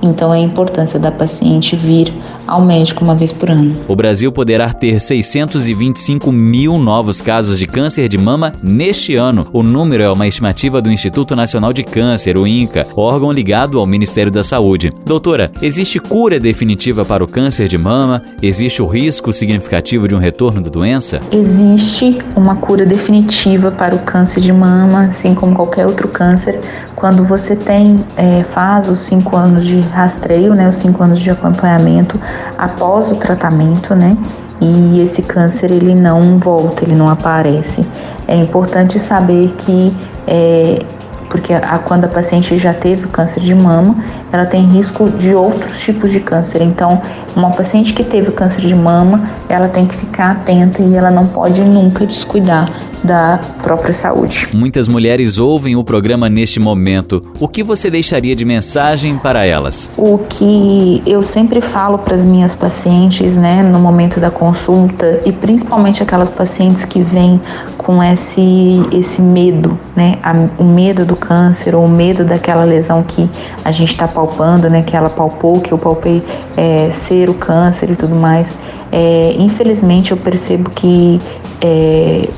Então, 0.00 0.32
é 0.32 0.38
a 0.38 0.40
importância 0.40 0.98
da 0.98 1.10
paciente 1.10 1.76
vir 1.76 2.12
ao 2.52 2.60
médico 2.60 3.02
uma 3.02 3.14
vez 3.14 3.32
por 3.32 3.50
ano. 3.50 3.76
O 3.88 3.96
Brasil 3.96 4.30
poderá 4.30 4.70
ter 4.70 5.00
625 5.00 6.30
mil 6.30 6.76
novos 6.78 7.22
casos 7.22 7.58
de 7.58 7.66
câncer 7.66 8.08
de 8.08 8.18
mama 8.18 8.52
neste 8.62 9.16
ano. 9.16 9.46
O 9.54 9.62
número 9.62 10.02
é 10.02 10.12
uma 10.12 10.28
estimativa 10.28 10.82
do 10.82 10.92
Instituto 10.92 11.34
Nacional 11.34 11.72
de 11.72 11.82
Câncer, 11.82 12.36
o 12.36 12.46
INCA, 12.46 12.86
órgão 12.94 13.32
ligado 13.32 13.78
ao 13.78 13.86
Ministério 13.86 14.30
da 14.30 14.42
Saúde. 14.42 14.92
Doutora, 15.06 15.50
existe 15.62 15.98
cura 15.98 16.38
definitiva 16.38 17.06
para 17.06 17.24
o 17.24 17.26
câncer 17.26 17.68
de 17.68 17.78
mama? 17.78 18.22
Existe 18.42 18.82
o 18.82 18.86
risco 18.86 19.32
significativo 19.32 20.06
de 20.06 20.14
um 20.14 20.18
retorno 20.18 20.60
da 20.60 20.68
doença? 20.68 21.22
Existe 21.32 22.18
uma 22.36 22.56
cura 22.56 22.84
definitiva 22.84 23.70
para 23.70 23.94
o 23.94 24.00
câncer 24.00 24.40
de 24.40 24.52
mama, 24.52 25.06
assim 25.06 25.34
como 25.34 25.54
qualquer 25.54 25.86
outro 25.86 26.06
câncer, 26.06 26.60
quando 27.02 27.24
você 27.24 27.56
tem, 27.56 28.04
é, 28.16 28.44
faz 28.44 28.88
os 28.88 29.00
cinco 29.00 29.36
anos 29.36 29.66
de 29.66 29.80
rastreio, 29.80 30.54
né, 30.54 30.68
os 30.68 30.76
cinco 30.76 31.02
anos 31.02 31.18
de 31.18 31.30
acompanhamento 31.30 32.20
após 32.58 33.10
o 33.10 33.16
tratamento, 33.16 33.94
né, 33.94 34.16
e 34.60 35.00
esse 35.00 35.22
câncer 35.22 35.70
ele 35.70 35.94
não 35.94 36.38
volta, 36.38 36.84
ele 36.84 36.94
não 36.94 37.08
aparece. 37.08 37.84
É 38.28 38.36
importante 38.36 38.98
saber 39.00 39.50
que 39.58 39.92
é, 40.26 40.84
porque 41.32 41.54
a, 41.54 41.78
quando 41.78 42.04
a 42.04 42.08
paciente 42.08 42.58
já 42.58 42.74
teve 42.74 43.08
câncer 43.08 43.40
de 43.40 43.54
mama, 43.54 43.96
ela 44.30 44.44
tem 44.44 44.66
risco 44.66 45.08
de 45.08 45.34
outros 45.34 45.80
tipos 45.80 46.10
de 46.12 46.20
câncer. 46.20 46.60
Então, 46.60 47.00
uma 47.34 47.50
paciente 47.50 47.94
que 47.94 48.04
teve 48.04 48.30
câncer 48.32 48.60
de 48.60 48.74
mama, 48.74 49.22
ela 49.48 49.66
tem 49.66 49.86
que 49.86 49.96
ficar 49.96 50.32
atenta 50.32 50.82
e 50.82 50.94
ela 50.94 51.10
não 51.10 51.26
pode 51.26 51.62
nunca 51.62 52.06
descuidar 52.06 52.68
da 53.02 53.40
própria 53.62 53.92
saúde. 53.92 54.48
Muitas 54.52 54.88
mulheres 54.88 55.38
ouvem 55.38 55.76
o 55.76 55.84
programa 55.84 56.28
neste 56.28 56.60
momento. 56.60 57.22
O 57.40 57.48
que 57.48 57.62
você 57.62 57.90
deixaria 57.90 58.34
de 58.34 58.44
mensagem 58.44 59.18
para 59.18 59.44
elas? 59.44 59.90
O 59.96 60.18
que 60.18 61.02
eu 61.06 61.22
sempre 61.22 61.60
falo 61.60 61.98
para 61.98 62.14
as 62.14 62.24
minhas 62.24 62.54
pacientes, 62.54 63.36
né, 63.36 63.62
no 63.62 63.78
momento 63.78 64.20
da 64.20 64.30
consulta 64.30 65.20
e 65.24 65.32
principalmente 65.32 66.02
aquelas 66.02 66.30
pacientes 66.30 66.84
que 66.84 67.02
vêm 67.02 67.40
com 67.76 68.02
esse 68.02 68.86
esse 68.92 69.20
medo, 69.20 69.78
né, 69.96 70.18
o 70.58 70.64
medo 70.64 71.04
do 71.04 71.16
câncer 71.16 71.74
ou 71.74 71.84
o 71.84 71.88
medo 71.88 72.24
daquela 72.24 72.64
lesão 72.64 73.02
que 73.02 73.28
a 73.64 73.72
gente 73.72 73.90
está 73.90 74.06
palpando, 74.06 74.68
né, 74.70 74.82
que 74.82 74.96
ela 74.96 75.10
palpou, 75.10 75.60
que 75.60 75.72
eu 75.72 75.78
palpei 75.78 76.22
é, 76.56 76.90
ser 76.90 77.28
o 77.28 77.34
câncer 77.34 77.90
e 77.90 77.96
tudo 77.96 78.14
mais. 78.14 78.54
É, 78.90 79.34
infelizmente 79.38 80.10
eu 80.10 80.16
percebo 80.16 80.70
que 80.70 81.18
é, 81.60 82.28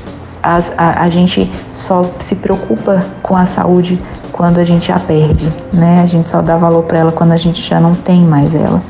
a, 0.45 1.01
a 1.01 1.09
gente 1.09 1.51
só 1.73 2.03
se 2.19 2.35
preocupa 2.35 3.03
com 3.23 3.35
a 3.35 3.45
saúde 3.45 3.99
quando 4.31 4.59
a 4.59 4.63
gente 4.63 4.91
a 4.91 4.99
perde, 4.99 5.51
né? 5.73 6.01
A 6.01 6.05
gente 6.05 6.29
só 6.29 6.41
dá 6.41 6.55
valor 6.55 6.83
para 6.83 6.99
ela 6.99 7.11
quando 7.11 7.31
a 7.31 7.37
gente 7.37 7.61
já 7.61 7.79
não 7.79 7.95
tem 7.95 8.23
mais 8.23 8.53
ela. 8.53 8.81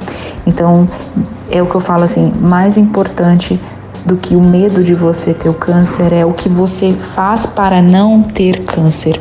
Então, 0.46 0.88
é 1.50 1.62
o 1.62 1.66
que 1.66 1.76
eu 1.76 1.82
falo 1.82 2.04
assim, 2.04 2.34
mais 2.40 2.78
importante 2.78 3.60
do 4.06 4.18
que 4.18 4.36
o 4.36 4.42
medo 4.42 4.84
de 4.84 4.94
você 4.94 5.34
ter 5.34 5.50
o 5.50 5.54
câncer 5.54 6.14
é 6.14 6.26
o 6.26 6.34
que 6.34 6.48
você 6.50 6.94
faz 6.94 7.46
para 7.46 7.82
não 7.82 8.22
ter 8.22 8.64
câncer. 8.64 9.20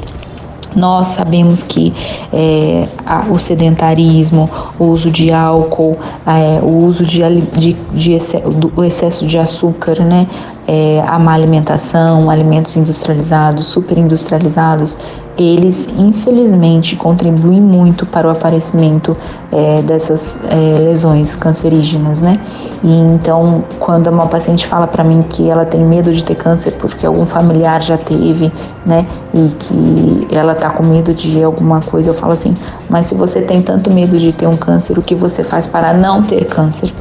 Nós 0.75 1.09
sabemos 1.09 1.63
que 1.63 1.95
é, 2.33 2.89
o 3.31 3.39
sedentarismo, 3.39 4.51
o 4.79 4.87
uso 4.87 5.11
de 5.11 5.31
álcool, 5.31 5.97
é, 6.27 6.61
o 6.61 6.85
uso 6.85 7.05
de, 7.07 7.21
de, 7.53 7.77
de 7.93 8.19
do, 8.59 8.73
o 8.77 8.83
excesso 8.83 9.27
de 9.27 9.39
açúcar, 9.39 10.01
né, 10.01 10.27
é, 10.67 11.03
a 11.07 11.19
má 11.19 11.35
alimentação, 11.35 12.31
alimentos 12.31 12.77
industrializados, 12.77 13.67
superindustrializados, 13.67 14.97
eles 15.37 15.89
infelizmente 15.99 16.95
contribuem 16.95 17.61
muito 17.61 18.07
para 18.07 18.29
o 18.29 18.31
aparecimento 18.31 19.17
é, 19.51 19.83
dessas 19.83 20.39
é, 20.49 20.79
lesões 20.79 21.35
cancerígenas, 21.35 22.21
né? 22.21 22.41
E 22.83 23.01
então, 23.01 23.65
quando 23.81 24.07
uma 24.09 24.27
paciente 24.27 24.67
fala 24.67 24.87
para 24.87 25.03
mim 25.03 25.23
que 25.29 25.49
ela 25.49 25.65
tem 25.65 25.85
medo 25.85 26.13
de 26.13 26.25
ter 26.25 26.37
câncer 26.37 26.73
porque 26.73 27.05
algum 27.05 27.27
familiar 27.27 27.83
já 27.83 27.99
teve, 27.99 28.53
né? 28.87 29.07
E 29.35 29.49
que 29.59 30.29
ela 30.31 30.55
tá 30.55 30.71
com 30.71 30.85
medo 30.85 31.13
de 31.13 31.43
alguma 31.43 31.81
coisa, 31.81 32.11
eu 32.11 32.15
falo 32.15 32.33
assim: 32.33 32.55
mas 32.89 33.07
se 33.07 33.15
você 33.15 33.43
tem 33.43 33.61
tanto 33.61 33.91
medo 33.91 34.19
de 34.19 34.33
ter 34.33 34.47
um 34.47 34.57
câncer, 34.57 34.99
o 34.99 35.03
que 35.03 35.15
você 35.15 35.43
faz 35.43 35.67
para 35.67 35.93
não 35.93 36.23
ter 36.23 36.45
câncer? 36.47 36.93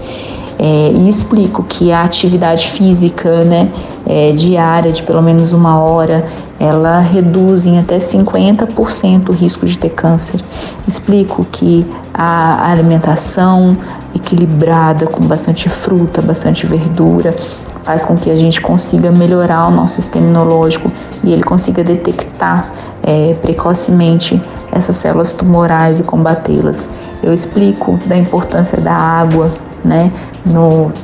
É, 0.65 0.93
e 0.93 1.09
explico 1.09 1.61
que 1.63 1.91
a 1.91 2.03
atividade 2.03 2.69
física 2.69 3.43
né, 3.43 3.69
é, 4.05 4.31
diária 4.31 4.93
de 4.93 5.03
pelo 5.03 5.21
menos 5.21 5.51
uma 5.51 5.77
hora 5.77 6.23
ela 6.57 7.01
reduz 7.01 7.65
em 7.65 7.79
até 7.79 7.97
50% 7.97 9.27
o 9.27 9.33
risco 9.33 9.65
de 9.65 9.77
ter 9.77 9.89
câncer. 9.89 10.39
Explico 10.87 11.45
que 11.51 11.85
a 12.13 12.71
alimentação 12.71 13.75
equilibrada, 14.15 15.05
com 15.05 15.25
bastante 15.25 15.67
fruta, 15.67 16.21
bastante 16.21 16.65
verdura, 16.65 17.35
faz 17.83 18.05
com 18.05 18.15
que 18.15 18.31
a 18.31 18.35
gente 18.37 18.61
consiga 18.61 19.11
melhorar 19.11 19.67
o 19.67 19.71
nosso 19.71 19.95
sistema 19.95 20.27
imunológico 20.27 20.89
e 21.25 21.33
ele 21.33 21.43
consiga 21.43 21.83
detectar 21.83 22.71
é, 23.01 23.35
precocemente 23.41 24.41
essas 24.71 24.95
células 24.95 25.33
tumorais 25.33 25.99
e 25.99 26.03
combatê-las. 26.03 26.87
Eu 27.21 27.33
explico 27.33 27.99
da 28.05 28.15
importância 28.15 28.79
da 28.79 28.93
água 28.93 29.51
né, 29.83 30.11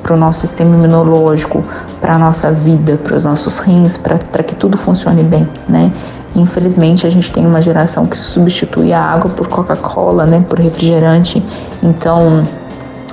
para 0.04 0.14
o 0.14 0.18
nosso 0.18 0.42
sistema 0.42 0.76
imunológico, 0.76 1.64
para 2.00 2.16
a 2.16 2.20
nossa 2.20 2.52
vida, 2.52 2.98
para 2.98 3.16
os 3.16 3.26
nossos 3.26 3.60
rins, 3.60 3.98
para 3.98 4.44
que 4.44 4.56
tudo 4.56 4.78
funcione 4.78 5.24
bem, 5.24 5.48
né. 5.68 5.92
Infelizmente 6.36 7.08
a 7.08 7.10
gente 7.10 7.32
tem 7.32 7.46
uma 7.46 7.62
geração 7.62 8.06
que 8.06 8.16
substitui 8.16 8.94
a 8.94 9.02
água 9.02 9.32
por 9.32 9.48
Coca-Cola, 9.48 10.26
né, 10.26 10.46
por 10.48 10.60
refrigerante, 10.60 11.44
então 11.82 12.44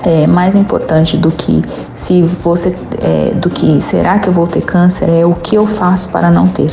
é, 0.06 0.26
mais 0.26 0.54
importante 0.54 1.16
do 1.16 1.30
que 1.30 1.62
se 1.94 2.23
você 2.23 2.76
é, 3.00 3.35
do 3.35 3.50
que 3.50 3.80
será 3.80 4.18
que 4.18 4.28
eu 4.28 4.32
vou 4.32 4.46
ter 4.46 4.61
câncer 4.61 5.08
é 5.08 5.26
o 5.26 5.35
que 5.35 5.56
eu 5.56 5.66
faço 5.66 6.08
para 6.11 6.30
não 6.30 6.46
ter. 6.46 6.70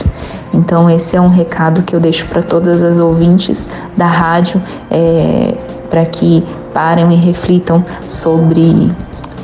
Então 0.54 0.90
esse 0.90 1.16
é 1.16 1.22
um 1.22 1.30
recado 1.30 1.82
que 1.82 1.96
eu 1.96 2.00
deixo 2.00 2.28
para 2.28 2.44
todas 2.44 2.84
as 2.84 3.00
ouvintes 3.00 3.66
da 3.98 4.06
rádio 4.06 4.62
é, 4.92 5.58
para 5.90 6.06
que 6.06 6.44
parem 6.74 7.12
e 7.12 7.16
reflitam 7.16 7.84
sobre 8.08 8.92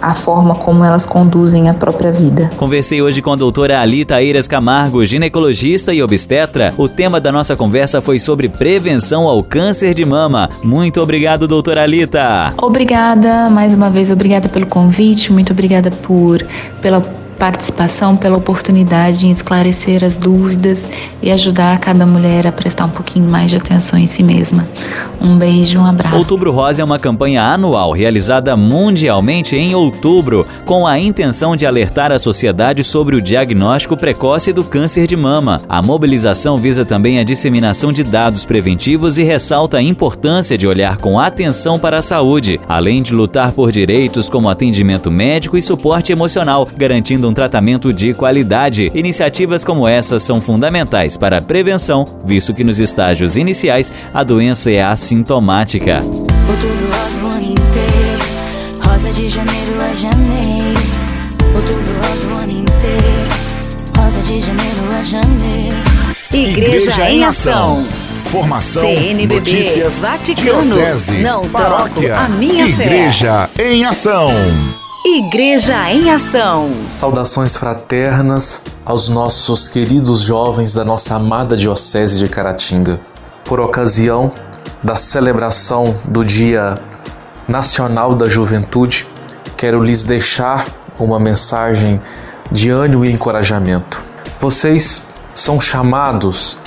a 0.02 0.14
forma 0.14 0.56
como 0.56 0.84
elas 0.84 1.06
conduzem 1.06 1.70
a 1.70 1.74
própria 1.74 2.12
vida. 2.12 2.50
Conversei 2.58 3.02
hoje 3.02 3.22
com 3.22 3.34
a 3.34 3.36
doutora 3.36 3.80
Alita 3.80 4.22
Eiras 4.22 4.48
Camargo, 4.48 5.06
ginecologista 5.06 5.94
e 5.94 6.02
obstetra. 6.02 6.74
O 6.78 6.88
tema 6.88 7.20
da 7.20 7.32
nossa 7.32 7.56
conversa 7.56 8.02
foi 8.02 8.20
sobre 8.20 8.48
prevenção 8.48 9.28
ao 9.28 9.44
câncer 9.44 9.94
de 9.94 10.06
mama. 10.06 10.50
Muito 10.64 11.02
obrigado, 11.02 11.48
doutora 11.48 11.84
Alita. 11.84 12.54
Obrigada, 12.62 13.50
mais 13.50 13.76
uma 13.76 13.90
vez, 13.90 14.10
obrigada 14.12 14.48
pelo 14.48 14.68
convite, 14.68 15.32
muito 15.32 15.52
obrigada 15.52 15.92
por 15.92 16.46
pela 16.82 17.19
participação, 17.40 18.18
pela 18.18 18.38
oportunidade 18.38 19.26
em 19.26 19.32
esclarecer 19.32 20.04
as 20.04 20.18
dúvidas 20.18 20.88
e 21.22 21.32
ajudar 21.32 21.80
cada 21.80 22.06
mulher 22.06 22.46
a 22.46 22.52
prestar 22.52 22.86
um 22.86 22.90
pouquinho 22.90 23.28
mais 23.28 23.50
de 23.50 23.56
atenção 23.56 23.98
em 23.98 24.06
si 24.06 24.22
mesma. 24.22 24.68
Um 25.22 25.38
beijo, 25.38 25.80
um 25.80 25.86
abraço. 25.86 26.18
Outubro 26.18 26.52
Rosa 26.52 26.82
é 26.82 26.86
uma 26.86 27.00
campanha 27.00 27.42
anual 27.44 27.94
realizada 27.94 28.56
mundialmente 28.58 29.56
em 29.56 29.74
outubro, 29.74 30.46
com 30.66 30.86
a 30.86 31.00
intenção 31.00 31.56
de 31.56 31.66
alertar 31.66 32.12
a 32.12 32.20
sociedade 32.20 32.84
sobre 32.84 33.16
o 33.16 33.22
diagnóstico 33.22 33.96
precoce 33.96 34.52
do 34.52 34.64
câncer 34.64 35.08
de 35.08 35.16
mama. 35.16 35.62
A 35.70 35.82
mobilização 35.82 36.58
visa 36.58 36.84
também 36.84 37.20
a 37.20 37.24
disseminação 37.24 37.94
de 37.94 38.04
dados 38.04 38.44
preventivos 38.44 39.18
e 39.18 39.24
ressalta 39.24 39.78
a 39.78 39.82
importância 39.82 40.58
de 40.58 40.68
olhar 40.68 40.98
com 40.98 41.20
atenção 41.20 41.80
para 41.80 42.00
a 42.00 42.02
saúde, 42.02 42.60
além 42.68 43.02
de 43.02 43.14
lutar 43.14 43.54
por 43.54 43.72
direitos 43.72 44.30
como 44.30 44.50
atendimento 44.50 45.10
médico 45.10 45.56
e 45.56 45.62
suporte 45.62 46.12
emocional, 46.12 46.68
garantindo 46.76 47.29
um 47.30 47.34
tratamento 47.34 47.94
de 47.94 48.14
qualidade. 48.14 48.92
Iniciativas 48.94 49.64
como 49.64 49.88
essas 49.88 50.24
são 50.24 50.42
fundamentais 50.42 51.16
para 51.16 51.38
a 51.38 51.42
prevenção, 51.42 52.06
visto 52.26 52.54
que 52.54 52.64
nos 52.64 52.80
estágios 52.80 53.38
iniciais 53.38 53.94
a 54.14 54.24
doença 54.24 54.72
é 54.72 54.82
assintomática. 54.82 56.04
Outubro 56.04 56.88
rosa 56.88 57.24
o 57.24 57.30
ano 57.30 57.46
inteiro. 57.46 58.88
Rosa 58.88 59.12
de 59.12 59.30
janeiro 59.30 59.84
a 59.84 59.94
janeiro. 59.94 60.82
Outubro 61.56 61.94
rosa 62.02 62.28
o 62.28 62.38
ano 62.40 62.52
inteiro. 62.52 63.30
Rosa 63.96 64.22
de 64.22 64.42
janeiro 64.42 64.96
a 64.98 65.04
janeiro. 65.04 65.78
Igreja, 66.34 66.92
Igreja 66.92 67.12
em 67.12 67.24
Ação. 67.24 67.88
Formação, 68.26 68.84
CNBB, 68.84 69.36
notícias, 69.36 70.02
Vaticano, 70.02 70.62
diocese, 70.62 71.14
não 71.14 71.50
paróquia, 71.50 72.10
troco 72.10 72.26
a 72.26 72.30
minha 72.30 72.68
fé. 72.76 72.84
Igreja 72.84 73.50
em 73.58 73.86
Ação. 73.86 74.32
Igreja 75.06 75.90
em 75.92 76.12
Ação. 76.12 76.84
Saudações 76.86 77.56
fraternas 77.56 78.62
aos 78.86 79.08
nossos 79.08 79.68
queridos 79.68 80.22
jovens 80.22 80.74
da 80.74 80.84
nossa 80.84 81.16
amada 81.16 81.56
Diocese 81.56 82.20
de 82.20 82.28
Caratinga. 82.28 83.00
Por 83.46 83.62
ocasião 83.62 84.30
da 84.84 84.98
celebração 84.98 85.96
do 86.04 86.26
Dia 86.26 86.78
Nacional 87.48 88.14
da 88.14 88.28
Juventude, 88.28 89.08
quero 89.56 89.82
lhes 89.82 90.04
deixar 90.04 90.68
uma 91.00 91.18
mensagem 91.18 92.00
de 92.52 92.70
ânimo 92.70 93.06
e 93.06 93.12
encorajamento. 93.12 94.04
Vocês 94.40 95.08
são 95.34 95.62
chamados 95.62 96.58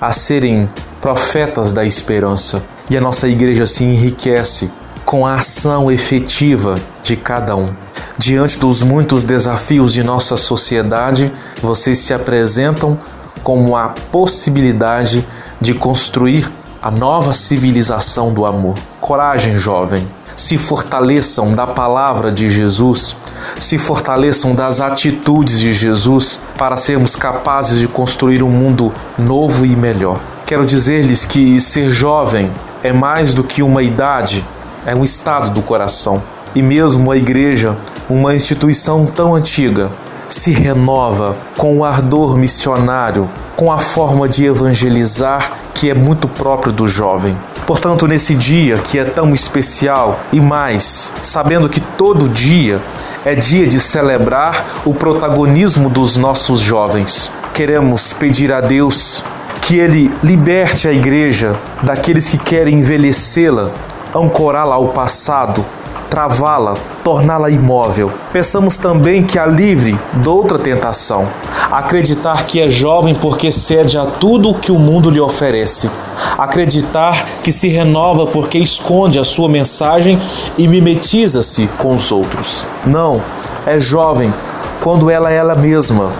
a 0.00 0.12
serem 0.12 0.70
profetas 1.00 1.72
da 1.72 1.84
esperança 1.84 2.62
e 2.88 2.96
a 2.96 3.00
nossa 3.00 3.26
igreja 3.26 3.66
se 3.66 3.82
enriquece 3.82 4.70
com 5.10 5.26
a 5.26 5.34
ação 5.34 5.90
efetiva 5.90 6.76
de 7.02 7.16
cada 7.16 7.56
um. 7.56 7.68
Diante 8.16 8.56
dos 8.60 8.80
muitos 8.80 9.24
desafios 9.24 9.92
de 9.92 10.04
nossa 10.04 10.36
sociedade, 10.36 11.32
vocês 11.60 11.98
se 11.98 12.14
apresentam 12.14 12.96
como 13.42 13.74
a 13.74 13.88
possibilidade 13.88 15.26
de 15.60 15.74
construir 15.74 16.48
a 16.80 16.92
nova 16.92 17.34
civilização 17.34 18.32
do 18.32 18.46
amor. 18.46 18.76
Coragem, 19.00 19.56
jovem. 19.56 20.06
Se 20.36 20.56
fortaleçam 20.56 21.50
da 21.50 21.66
palavra 21.66 22.30
de 22.30 22.48
Jesus, 22.48 23.16
se 23.58 23.78
fortaleçam 23.78 24.54
das 24.54 24.80
atitudes 24.80 25.58
de 25.58 25.74
Jesus 25.74 26.40
para 26.56 26.76
sermos 26.76 27.16
capazes 27.16 27.80
de 27.80 27.88
construir 27.88 28.44
um 28.44 28.50
mundo 28.50 28.94
novo 29.18 29.66
e 29.66 29.74
melhor. 29.74 30.20
Quero 30.46 30.64
dizer-lhes 30.64 31.24
que 31.24 31.60
ser 31.60 31.90
jovem 31.90 32.48
é 32.80 32.92
mais 32.92 33.34
do 33.34 33.42
que 33.42 33.60
uma 33.60 33.82
idade, 33.82 34.44
é 34.86 34.94
um 34.94 35.04
estado 35.04 35.50
do 35.50 35.62
coração. 35.62 36.22
E 36.54 36.62
mesmo 36.62 37.10
a 37.10 37.16
igreja, 37.16 37.76
uma 38.08 38.34
instituição 38.34 39.06
tão 39.06 39.34
antiga, 39.34 39.90
se 40.28 40.52
renova 40.52 41.36
com 41.56 41.78
o 41.78 41.84
ardor 41.84 42.36
missionário, 42.36 43.28
com 43.56 43.70
a 43.70 43.78
forma 43.78 44.28
de 44.28 44.44
evangelizar 44.44 45.52
que 45.74 45.90
é 45.90 45.94
muito 45.94 46.28
próprio 46.28 46.72
do 46.72 46.86
jovem. 46.86 47.36
Portanto, 47.66 48.06
nesse 48.06 48.34
dia 48.34 48.78
que 48.78 48.98
é 48.98 49.04
tão 49.04 49.32
especial 49.32 50.20
e 50.32 50.40
mais, 50.40 51.14
sabendo 51.22 51.68
que 51.68 51.80
todo 51.80 52.28
dia 52.28 52.80
é 53.24 53.34
dia 53.34 53.66
de 53.66 53.78
celebrar 53.78 54.82
o 54.84 54.94
protagonismo 54.94 55.88
dos 55.88 56.16
nossos 56.16 56.60
jovens, 56.60 57.30
queremos 57.54 58.12
pedir 58.12 58.52
a 58.52 58.60
Deus 58.60 59.22
que 59.62 59.78
Ele 59.78 60.12
liberte 60.22 60.88
a 60.88 60.92
igreja 60.92 61.54
daqueles 61.82 62.30
que 62.30 62.38
querem 62.38 62.80
envelhecê-la, 62.80 63.70
ancorá-la 64.14 64.74
ao 64.74 64.88
passado, 64.88 65.64
travá-la, 66.08 66.74
torná-la 67.04 67.50
imóvel. 67.50 68.12
Peçamos 68.32 68.76
também 68.76 69.22
que 69.22 69.38
a 69.38 69.46
livre 69.46 69.96
de 70.14 70.28
outra 70.28 70.58
tentação, 70.58 71.26
acreditar 71.70 72.46
que 72.46 72.60
é 72.60 72.68
jovem 72.68 73.14
porque 73.14 73.52
cede 73.52 73.96
a 73.96 74.04
tudo 74.04 74.50
o 74.50 74.54
que 74.54 74.72
o 74.72 74.78
mundo 74.78 75.10
lhe 75.10 75.20
oferece, 75.20 75.88
acreditar 76.36 77.24
que 77.42 77.52
se 77.52 77.68
renova 77.68 78.26
porque 78.26 78.58
esconde 78.58 79.18
a 79.18 79.24
sua 79.24 79.48
mensagem 79.48 80.20
e 80.58 80.66
mimetiza-se 80.66 81.68
com 81.78 81.94
os 81.94 82.10
outros. 82.10 82.66
Não, 82.84 83.22
é 83.66 83.78
jovem 83.78 84.32
quando 84.80 85.10
ela 85.10 85.30
é 85.30 85.36
ela 85.36 85.54
mesma, 85.54 86.10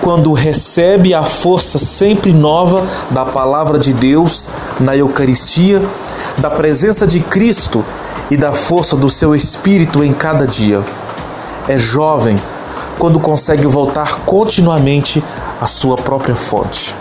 quando 0.00 0.32
recebe 0.32 1.14
a 1.14 1.22
força 1.22 1.78
sempre 1.78 2.32
nova 2.32 2.86
da 3.10 3.24
palavra 3.24 3.78
de 3.78 3.92
Deus 3.92 4.50
na 4.78 4.96
Eucaristia, 4.96 5.82
da 6.38 6.50
presença 6.50 7.06
de 7.06 7.20
Cristo 7.20 7.84
e 8.30 8.36
da 8.36 8.52
força 8.52 8.96
do 8.96 9.08
seu 9.08 9.34
espírito 9.34 10.02
em 10.02 10.12
cada 10.12 10.46
dia. 10.46 10.82
É 11.68 11.78
jovem 11.78 12.38
quando 12.98 13.20
consegue 13.20 13.66
voltar 13.66 14.20
continuamente 14.20 15.22
à 15.60 15.66
sua 15.66 15.96
própria 15.96 16.34
fonte. 16.34 16.94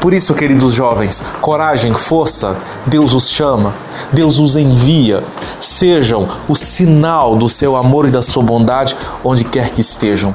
Por 0.00 0.14
isso, 0.14 0.34
queridos 0.34 0.74
jovens, 0.74 1.22
coragem, 1.40 1.92
força, 1.92 2.56
Deus 2.86 3.14
os 3.14 3.28
chama, 3.28 3.74
Deus 4.12 4.38
os 4.38 4.56
envia. 4.56 5.22
Sejam 5.60 6.28
o 6.48 6.54
sinal 6.54 7.36
do 7.36 7.48
seu 7.48 7.76
amor 7.76 8.06
e 8.06 8.10
da 8.10 8.22
sua 8.22 8.42
bondade 8.42 8.96
onde 9.24 9.44
quer 9.44 9.70
que 9.70 9.80
estejam. 9.80 10.34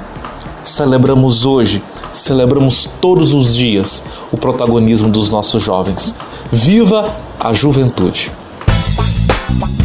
Celebramos 0.64 1.46
hoje, 1.46 1.84
celebramos 2.14 2.90
todos 3.02 3.34
os 3.34 3.56
dias 3.56 4.04
o 4.32 4.38
protagonismo 4.38 5.10
dos 5.10 5.30
nossos 5.30 5.62
jovens. 5.62 6.16
Viva 6.52 7.14
a 7.40 7.54
juventude! 7.54 8.32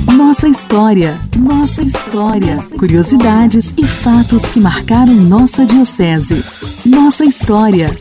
Nossa 0.06 0.48
história, 0.48 1.20
nossa 1.36 1.82
história. 1.82 2.58
Curiosidades 2.78 3.74
e 3.76 3.84
fatos 3.84 4.44
que 4.46 4.60
marcaram 4.60 5.14
nossa 5.14 5.66
diocese. 5.66 6.44
Nossa 6.86 7.24
história. 7.24 7.96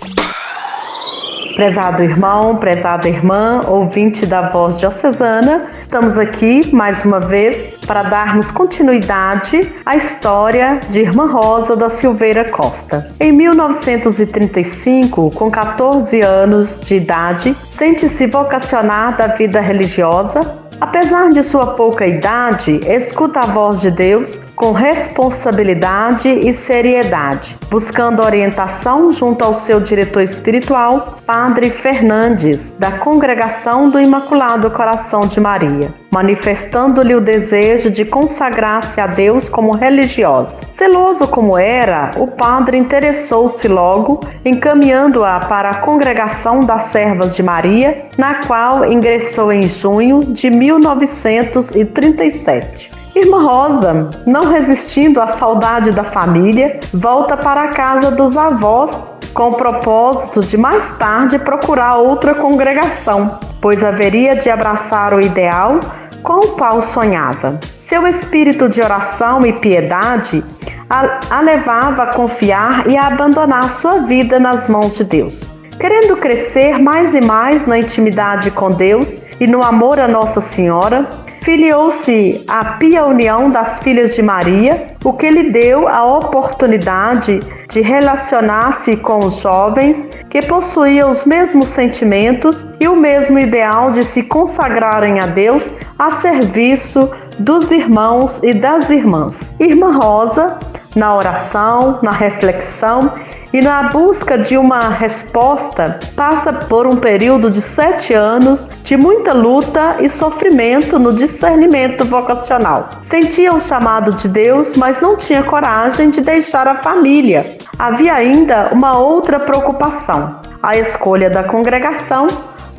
Prezado 1.57 2.03
irmão, 2.03 2.55
prezada 2.57 3.09
irmã, 3.09 3.61
ouvinte 3.67 4.27
da 4.27 4.49
voz 4.49 4.77
diocesana, 4.77 5.65
estamos 5.71 6.15
aqui 6.15 6.61
mais 6.71 7.03
uma 7.03 7.19
vez 7.19 7.79
para 7.87 8.03
darmos 8.03 8.51
continuidade 8.51 9.67
à 9.83 9.95
história 9.95 10.79
de 10.91 10.99
Irmã 10.99 11.25
Rosa 11.25 11.75
da 11.75 11.89
Silveira 11.89 12.45
Costa. 12.45 13.09
Em 13.19 13.31
1935, 13.31 15.31
com 15.31 15.49
14 15.49 16.21
anos 16.21 16.79
de 16.81 16.97
idade, 16.97 17.55
sente-se 17.55 18.27
vocacionar 18.27 19.17
da 19.17 19.25
vida 19.25 19.59
religiosa 19.59 20.67
Apesar 20.79 21.31
de 21.31 21.41
sua 21.41 21.73
pouca 21.73 22.05
idade, 22.05 22.79
escuta 22.85 23.39
a 23.39 23.47
voz 23.47 23.81
de 23.81 23.89
Deus 23.89 24.39
com 24.57 24.71
responsabilidade 24.71 26.27
e 26.27 26.51
seriedade, 26.51 27.55
buscando 27.69 28.25
orientação 28.25 29.11
junto 29.11 29.45
ao 29.45 29.53
seu 29.53 29.79
diretor 29.79 30.23
espiritual, 30.23 31.19
Padre 31.27 31.69
Fernandes, 31.69 32.73
da 32.79 32.93
Congregação 32.93 33.91
do 33.91 33.99
Imaculado 33.99 34.71
Coração 34.71 35.19
de 35.21 35.39
Maria, 35.39 35.93
manifestando-lhe 36.09 37.13
o 37.13 37.21
desejo 37.21 37.91
de 37.91 38.03
consagrar-se 38.03 38.99
a 38.99 39.05
Deus 39.05 39.47
como 39.47 39.75
religiosa. 39.75 40.55
Celoso 40.73 41.27
como 41.27 41.55
era, 41.55 42.09
o 42.17 42.25
padre 42.25 42.79
interessou-se 42.79 43.67
logo, 43.67 44.21
encaminhando-a 44.43 45.41
para 45.41 45.69
a 45.69 45.81
Congregação 45.81 46.61
das 46.61 46.85
Servas 46.85 47.35
de 47.35 47.43
Maria, 47.43 48.07
na 48.17 48.41
qual 48.43 48.91
ingressou 48.91 49.51
em 49.51 49.67
junho 49.67 50.21
de 50.21 50.49
1937. 50.49 52.97
Irmã 53.17 53.41
Rosa, 53.41 54.09
não 54.27 54.41
resistindo 54.41 55.19
à 55.19 55.27
saudade 55.27 55.91
da 55.91 56.03
família, 56.03 56.79
volta 56.93 57.35
para 57.35 57.63
a 57.63 57.67
casa 57.69 58.11
dos 58.11 58.37
avós 58.37 58.95
com 59.33 59.49
o 59.49 59.55
propósito 59.55 60.41
de 60.41 60.55
mais 60.55 60.97
tarde 60.97 61.39
procurar 61.39 61.97
outra 61.97 62.35
congregação, 62.35 63.39
pois 63.59 63.83
haveria 63.83 64.35
de 64.35 64.51
abraçar 64.51 65.15
o 65.15 65.19
ideal 65.19 65.79
com 66.21 66.39
o 66.39 66.47
qual 66.49 66.79
sonhava. 66.81 67.59
Seu 67.79 68.05
espírito 68.05 68.69
de 68.69 68.81
oração 68.81 69.43
e 69.45 69.53
piedade 69.53 70.43
a, 70.87 71.41
levava 71.41 72.03
a 72.03 72.13
confiar 72.13 72.87
e 72.87 72.95
a 72.95 73.07
abandonar 73.07 73.71
sua 73.71 74.01
vida 74.01 74.39
nas 74.39 74.67
mãos 74.67 74.95
de 74.95 75.03
Deus. 75.03 75.51
Querendo 75.79 76.17
crescer 76.17 76.77
mais 76.77 77.15
e 77.15 77.21
mais 77.21 77.65
na 77.65 77.79
intimidade 77.79 78.51
com 78.51 78.69
Deus 78.69 79.17
e 79.39 79.47
no 79.47 79.63
amor 79.63 79.99
a 79.99 80.07
Nossa 80.07 80.41
Senhora, 80.41 81.07
filiou-se 81.47 82.43
à 82.45 82.73
Pia 82.73 83.05
União 83.05 83.49
das 83.49 83.79
Filhas 83.79 84.13
de 84.13 84.21
Maria, 84.21 84.87
o 85.01 85.13
que 85.13 85.29
lhe 85.29 85.49
deu 85.49 85.87
a 85.87 86.03
oportunidade 86.03 87.39
de 87.69 87.79
relacionar-se 87.79 88.97
com 88.97 89.19
os 89.19 89.39
jovens 89.39 90.05
que 90.29 90.41
possuíam 90.41 91.09
os 91.09 91.23
mesmos 91.23 91.69
sentimentos 91.69 92.65
e 92.81 92.87
o 92.89 92.97
mesmo 92.97 93.39
ideal 93.39 93.91
de 93.91 94.03
se 94.03 94.23
consagrarem 94.23 95.21
a 95.21 95.27
Deus 95.27 95.71
a 95.97 96.11
serviço 96.11 97.09
dos 97.39 97.71
irmãos 97.71 98.41
e 98.43 98.53
das 98.53 98.89
irmãs. 98.89 99.37
Irmã 99.57 99.97
Rosa, 100.03 100.59
na 100.97 101.15
oração, 101.15 101.99
na 102.01 102.11
reflexão 102.11 103.09
e 103.53 103.61
na 103.61 103.83
busca 103.83 104.37
de 104.37 104.57
uma 104.57 104.79
resposta, 104.89 105.99
passa 106.15 106.51
por 106.51 106.85
um 106.85 106.97
período 106.97 107.49
de 107.49 107.61
sete 107.61 108.13
anos 108.13 108.67
de 108.83 108.97
muita 108.97 109.33
luta 109.33 109.97
e 109.99 110.09
sofrimento 110.09 110.99
no 110.99 111.13
discernimento 111.13 112.03
vocacional. 112.05 112.89
Sentia 113.09 113.53
o 113.53 113.59
chamado 113.59 114.13
de 114.13 114.27
Deus, 114.27 114.75
mas 114.75 114.99
não 114.99 115.15
tinha 115.15 115.43
coragem 115.43 116.09
de 116.09 116.21
deixar 116.21 116.67
a 116.67 116.75
família. 116.75 117.45
Havia 117.79 118.13
ainda 118.13 118.69
uma 118.71 118.97
outra 118.97 119.39
preocupação: 119.39 120.41
a 120.61 120.77
escolha 120.77 121.29
da 121.29 121.43
congregação, 121.43 122.27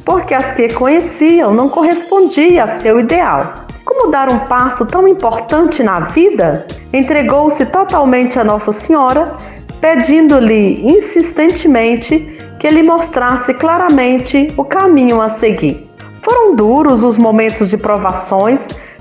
porque 0.04 0.34
as 0.34 0.52
que 0.52 0.72
conheciam 0.74 1.54
não 1.54 1.68
correspondia 1.68 2.64
a 2.64 2.68
seu 2.80 3.00
ideal. 3.00 3.66
Como 3.84 4.10
dar 4.10 4.30
um 4.30 4.40
passo 4.40 4.84
tão 4.84 5.08
importante 5.08 5.82
na 5.82 6.00
vida? 6.00 6.66
Entregou-se 6.92 7.64
totalmente 7.66 8.38
a 8.38 8.44
Nossa 8.44 8.70
Senhora 8.70 9.32
pedindo-lhe 9.80 10.86
insistentemente 10.86 12.18
que 12.60 12.68
lhe 12.68 12.82
mostrasse 12.82 13.54
claramente 13.54 14.52
o 14.56 14.64
caminho 14.64 15.20
a 15.20 15.30
seguir. 15.30 15.88
Foram 16.22 16.56
duros 16.56 17.04
os 17.04 17.16
momentos 17.16 17.70
de 17.70 17.76
provações 17.76 18.60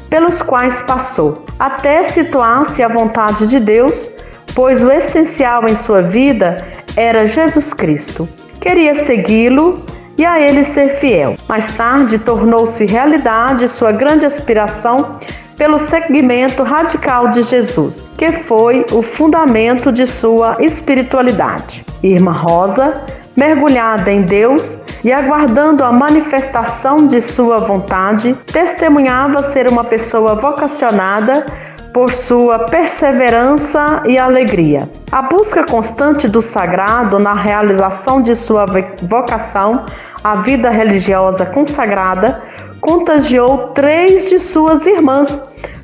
pelos 0.10 0.42
quais 0.42 0.82
passou, 0.84 1.46
até 1.60 2.04
situar-se 2.06 2.82
à 2.82 2.88
vontade 2.88 3.48
de 3.48 3.60
Deus, 3.60 4.10
pois 4.56 4.84
o 4.84 4.92
essencial 4.92 5.66
em 5.68 5.76
sua 5.76 6.02
vida 6.02 6.66
era 6.96 7.28
Jesus 7.28 7.74
Cristo. 7.74 8.28
Queria 8.62 9.04
segui-lo 9.06 9.86
e 10.18 10.26
a 10.26 10.40
ele 10.40 10.64
ser 10.64 10.90
fiel. 10.96 11.36
Mais 11.48 11.76
tarde, 11.76 12.18
tornou-se 12.18 12.86
realidade 12.86 13.68
sua 13.68 13.92
grande 13.92 14.26
aspiração 14.26 15.20
pelo 15.58 15.80
seguimento 15.80 16.64
radical 16.64 17.30
de 17.30 17.42
Jesus, 17.42 18.08
que 18.16 18.32
foi 18.32 18.86
o 18.92 19.02
fundamento 19.02 19.92
de 19.92 20.06
sua 20.06 20.56
espiritualidade. 20.60 21.84
Irmã 22.04 22.32
Rosa, 22.32 23.02
mergulhada 23.36 24.12
em 24.12 24.22
Deus 24.22 24.78
e 25.04 25.12
aguardando 25.12 25.84
a 25.84 25.92
manifestação 25.92 27.08
de 27.08 27.20
sua 27.20 27.58
vontade, 27.58 28.36
testemunhava 28.46 29.44
ser 29.52 29.70
uma 29.70 29.84
pessoa 29.84 30.36
vocacionada 30.36 31.46
por 31.94 32.14
sua 32.14 32.60
perseverança 32.60 34.04
e 34.06 34.20
alegria. 34.20 34.88
A 35.12 35.24
busca 35.24 35.64
constante 35.64 36.28
do 36.28 36.42
sagrado 36.42 37.18
na 37.18 37.34
realização 37.34 38.22
de 38.22 38.36
sua 38.36 38.66
vocação 39.02 39.86
à 40.24 40.38
vida 40.38 40.70
religiosa 40.70 41.46
consagrada 41.46 42.42
contagiou 42.80 43.70
três 43.70 44.26
de 44.26 44.40
suas 44.40 44.86
irmãs, 44.86 45.44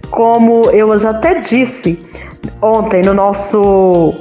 como 0.10 0.62
eu 0.72 0.91
até 0.91 1.39
disse 1.39 2.04
ontem 2.62 3.02
no 3.02 3.13
nosso 3.13 4.13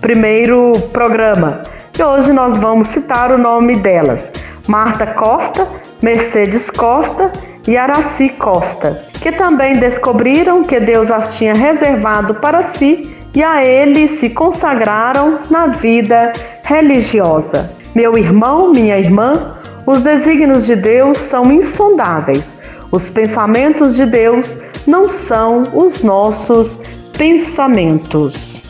primeiro 0.00 0.72
programa. 0.92 1.62
E 1.98 2.02
hoje 2.02 2.32
nós 2.32 2.58
vamos 2.58 2.88
citar 2.88 3.30
o 3.30 3.38
nome 3.38 3.76
delas: 3.76 4.30
Marta 4.66 5.06
Costa, 5.06 5.68
Mercedes 6.02 6.70
Costa 6.70 7.32
e 7.66 7.76
Araci 7.76 8.30
Costa, 8.30 9.00
que 9.20 9.32
também 9.32 9.78
descobriram 9.78 10.64
que 10.64 10.80
Deus 10.80 11.10
as 11.10 11.36
tinha 11.36 11.54
reservado 11.54 12.34
para 12.34 12.74
si 12.74 13.16
e 13.34 13.42
a 13.42 13.64
ele 13.64 14.08
se 14.08 14.30
consagraram 14.30 15.40
na 15.50 15.68
vida 15.68 16.32
religiosa. 16.64 17.70
Meu 17.94 18.18
irmão, 18.18 18.72
minha 18.72 18.98
irmã, 18.98 19.54
os 19.86 20.02
desígnios 20.02 20.66
de 20.66 20.74
Deus 20.74 21.16
são 21.16 21.52
insondáveis. 21.52 22.44
Os 22.90 23.08
pensamentos 23.08 23.94
de 23.94 24.04
Deus 24.04 24.58
não 24.84 25.08
são 25.08 25.62
os 25.72 26.02
nossos 26.02 26.80
pensamentos. 27.16 28.62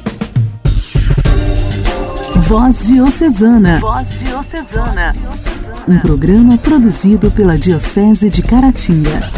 Voz 2.42 2.88
Diocesana. 2.88 3.80
Voz 3.80 4.20
Diocesana. 4.20 5.14
Um 5.88 5.98
programa 6.00 6.58
produzido 6.58 7.30
pela 7.30 7.56
Diocese 7.56 8.28
de 8.28 8.42
Caratinga. 8.42 9.30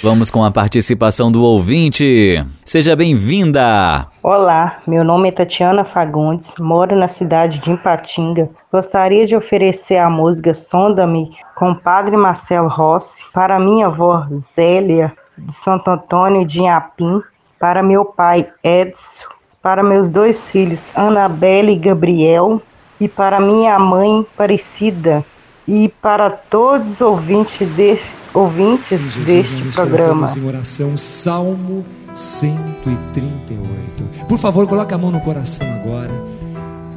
Vamos 0.00 0.30
com 0.30 0.44
a 0.44 0.52
participação 0.52 1.32
do 1.32 1.42
ouvinte. 1.42 2.44
Seja 2.64 2.96
bem-vinda! 2.96 4.08
Olá, 4.22 4.78
meu 4.86 5.04
nome 5.04 5.28
é 5.28 5.32
Tatiana 5.32 5.84
Fagundes, 5.84 6.54
moro 6.58 6.96
na 6.96 7.08
cidade 7.08 7.58
de 7.58 7.72
Ipatinga. 7.72 8.48
Gostaria 8.72 9.26
de 9.26 9.36
oferecer 9.36 9.98
a 9.98 10.08
música 10.08 10.54
Sonda-me 10.54 11.36
com 11.54 11.72
o 11.72 11.76
Padre 11.76 12.16
Marcelo 12.16 12.68
Rossi 12.68 13.22
para 13.34 13.60
minha 13.60 13.86
avó 13.86 14.26
Zélia 14.56 15.12
de 15.36 15.54
Santo 15.54 15.90
Antônio 15.90 16.46
de 16.46 16.60
Inhapim, 16.60 17.20
para 17.60 17.82
meu 17.82 18.02
pai 18.02 18.48
Edson, 18.62 19.28
para 19.62 19.82
meus 19.82 20.08
dois 20.08 20.50
filhos 20.50 20.90
Anabelle 20.94 21.72
e 21.72 21.78
Gabriel 21.78 22.62
e 22.98 23.06
para 23.08 23.40
minha 23.40 23.78
mãe 23.78 24.26
Aparecida 24.32 25.22
e 25.68 25.90
para 26.00 26.30
todos 26.30 26.92
os 26.92 27.00
ouvintes 27.02 27.68
deste, 27.76 28.16
ouvintes 28.32 28.98
Sim, 28.98 29.22
deste 29.22 29.62
programa. 29.64 30.26
em 30.34 30.48
oração, 30.48 30.96
Salmo 30.96 31.84
138. 32.14 34.26
Por 34.28 34.38
favor, 34.38 34.68
coloque 34.68 34.94
a 34.94 34.98
mão 34.98 35.10
no 35.10 35.20
coração 35.20 35.66
agora. 35.80 36.12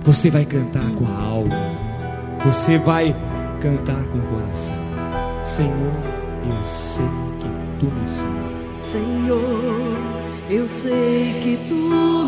Você 0.03 0.29
vai 0.29 0.45
cantar 0.45 0.91
com 0.91 1.05
a 1.05 1.21
alma. 1.21 1.55
Você 2.45 2.77
vai 2.77 3.15
cantar 3.59 4.03
com 4.05 4.19
o 4.19 4.21
coração. 4.21 4.77
Senhor, 5.43 5.91
eu 6.45 6.65
sei 6.65 7.03
que 7.39 7.49
tu 7.79 7.91
me 7.91 8.07
sondas. 8.07 8.91
Senhor, 8.91 9.97
eu 10.49 10.65
sei 10.67 11.39
que 11.43 11.57
tu 11.67 11.73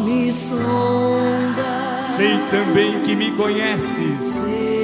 me 0.05 0.33
sondas. 0.33 2.03
Sei 2.03 2.39
também 2.49 3.01
que 3.03 3.15
me 3.15 3.31
conheces. 3.31 4.25
Sei 4.25 4.79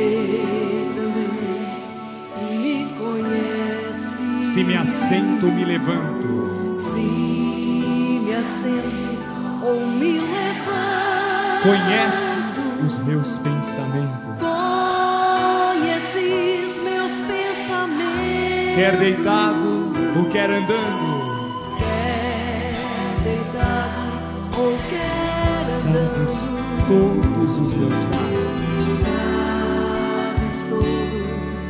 Se 4.56 4.64
me 4.64 4.78
assento 4.78 5.48
me 5.48 5.66
levanto. 5.66 6.25
Assento 8.36 9.64
ou 9.64 9.80
me 9.88 10.20
levanto. 10.20 11.64
Conheces 11.64 12.76
os 12.86 12.98
meus 13.06 13.38
pensamentos. 13.38 14.42
Conheces 15.72 16.80
meus 16.84 17.14
pensamentos. 17.22 18.76
Quer 18.76 18.98
deitado 18.98 19.94
ou 20.18 20.26
quer 20.26 20.50
andando. 20.50 21.78
Quer 21.78 22.74
deitado 23.24 24.12
ou 24.58 24.78
quer 24.90 25.46
andando. 25.48 25.64
Sabes 25.64 26.50
todos 26.90 27.58
os 27.58 27.74
meus 27.74 28.04
passos. 28.04 28.50
Sabes 30.36 30.66
todos 30.66 31.62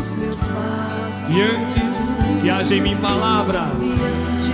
os 0.00 0.12
meus 0.14 0.40
passos. 0.40 1.28
E 1.28 1.42
antes 1.42 2.16
que 2.40 2.48
haja 2.48 2.74
em 2.74 2.80
mim 2.80 2.96
palavras. 2.96 4.45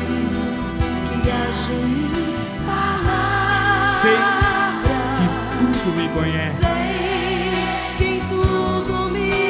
Sei 4.01 4.19
que 5.17 5.27
tudo 5.59 5.89
me 5.97 6.09
conhece. 6.09 6.65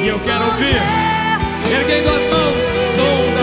E 0.02 0.08
eu 0.08 0.18
quero 0.20 0.44
ouvir, 0.44 0.82
erguendo 1.72 2.08
as 2.08 2.26
mãos, 2.26 2.64
da 3.36 3.41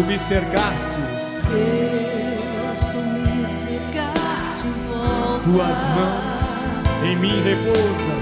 me 0.00 0.18
cercastes. 0.18 1.42
Deus, 1.50 2.80
tu 2.90 2.98
me 2.98 3.46
cercaste 3.66 4.66
Tuas 5.44 5.86
mãos 5.86 6.34
em 7.04 7.16
mim 7.16 7.42
repousam. 7.42 8.18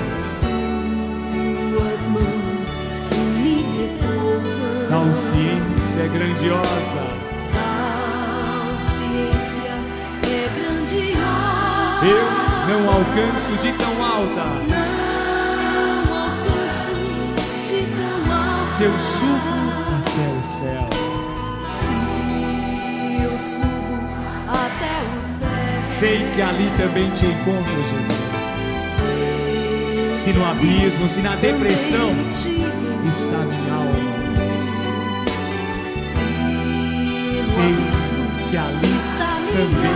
Tuas 1.70 2.08
mãos 2.08 2.86
em 3.12 3.24
mim 3.42 3.64
repousam. 3.78 4.88
Tal 4.88 5.14
ciência 5.14 6.00
é 6.00 6.08
grandiosa. 6.08 7.04
Tal 7.52 8.78
ciência 8.80 9.72
Eu 12.02 12.24
não 12.68 12.90
alcanço 12.90 13.52
de 13.58 13.72
tão 13.72 14.04
alta. 14.04 14.46
Se 18.64 18.84
eu 18.84 18.98
subo 18.98 19.52
até 20.00 20.38
o 20.38 20.42
céu. 20.42 20.91
Sei 26.02 26.18
que 26.34 26.42
ali 26.42 26.68
também 26.76 27.08
te 27.10 27.26
encontro, 27.26 27.76
Jesus. 27.76 28.08
Se 30.18 30.32
no 30.32 30.44
abismo, 30.44 31.08
se 31.08 31.20
na 31.20 31.36
depressão 31.36 32.10
está 33.06 33.38
minha 33.38 33.72
alma. 33.72 33.92
Sei 37.32 37.76
que 38.50 38.56
ali 38.56 38.98
também. 39.52 39.92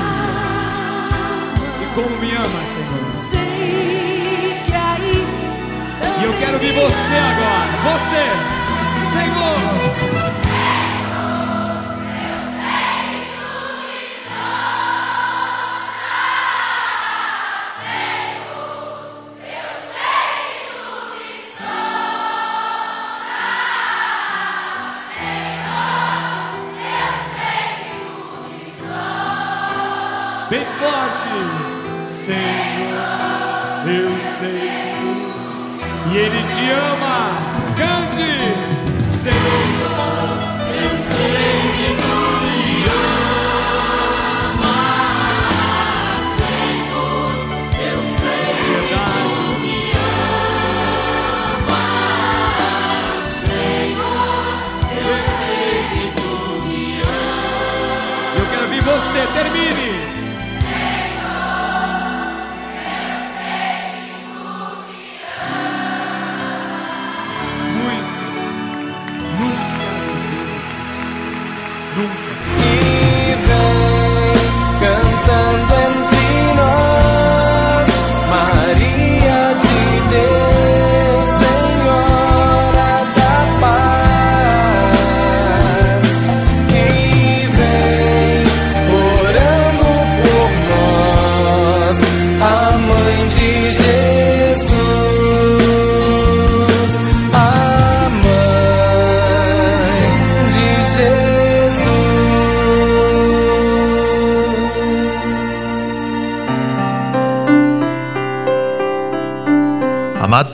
E 1.82 1.86
como 1.96 2.16
me 2.20 2.30
ama, 2.36 2.64
Senhor. 2.66 3.10
E 6.20 6.24
eu 6.24 6.32
quero 6.38 6.58
ver 6.60 6.72
você 6.72 7.16
agora. 7.18 7.98
Você, 7.98 8.22
Senhor. 9.10 10.15
Ele 36.18 36.42
te 36.44 36.70
ama, 36.70 37.16
cante, 37.76 38.32
Senhor, 38.98 39.36
eu 40.72 40.96
sei 40.96 41.60
que 41.76 41.90
tu 42.00 42.16
me 42.40 42.56
amas, 44.56 46.24
Senhor, 46.38 47.28
eu 47.78 48.00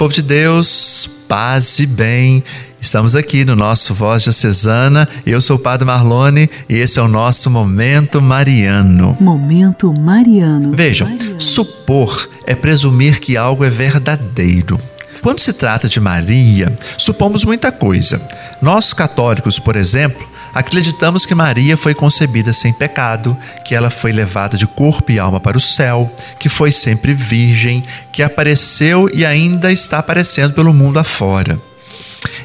povo 0.02 0.12
de 0.12 0.22
Deus, 0.22 1.08
paz 1.28 1.78
e 1.78 1.86
bem. 1.86 2.42
Estamos 2.80 3.14
aqui 3.14 3.44
no 3.44 3.54
nosso 3.54 3.94
Voz 3.94 4.24
Diocesana. 4.24 5.08
Eu 5.24 5.40
sou 5.40 5.54
o 5.54 5.60
Padre 5.60 5.86
Marlone 5.86 6.50
e 6.68 6.74
esse 6.74 6.98
é 6.98 7.02
o 7.02 7.06
nosso 7.06 7.48
Momento 7.48 8.20
Mariano. 8.20 9.16
Momento 9.20 9.94
Mariano. 9.96 10.74
Vejam, 10.74 11.06
supor 11.38 12.28
é 12.48 12.52
presumir 12.56 13.20
que 13.20 13.36
algo 13.36 13.64
é 13.64 13.70
verdadeiro. 13.70 14.76
Quando 15.22 15.38
se 15.38 15.52
trata 15.52 15.88
de 15.88 16.00
Maria, 16.00 16.74
supomos 16.98 17.44
muita 17.44 17.70
coisa. 17.70 18.20
Nós 18.60 18.92
católicos, 18.92 19.60
por 19.60 19.76
exemplo, 19.76 20.28
acreditamos 20.54 21.26
que 21.26 21.34
Maria 21.34 21.76
foi 21.76 21.94
concebida 21.94 22.52
sem 22.52 22.72
pecado, 22.72 23.36
que 23.64 23.74
ela 23.74 23.90
foi 23.90 24.12
levada 24.12 24.56
de 24.56 24.66
corpo 24.66 25.12
e 25.12 25.18
alma 25.18 25.40
para 25.40 25.56
o 25.56 25.60
céu, 25.60 26.10
que 26.38 26.48
foi 26.48 26.72
sempre 26.72 27.14
virgem, 27.14 27.82
que 28.12 28.22
apareceu 28.22 29.08
e 29.12 29.24
ainda 29.24 29.72
está 29.72 29.98
aparecendo 29.98 30.54
pelo 30.54 30.72
mundo 30.72 30.98
afora. 30.98 31.60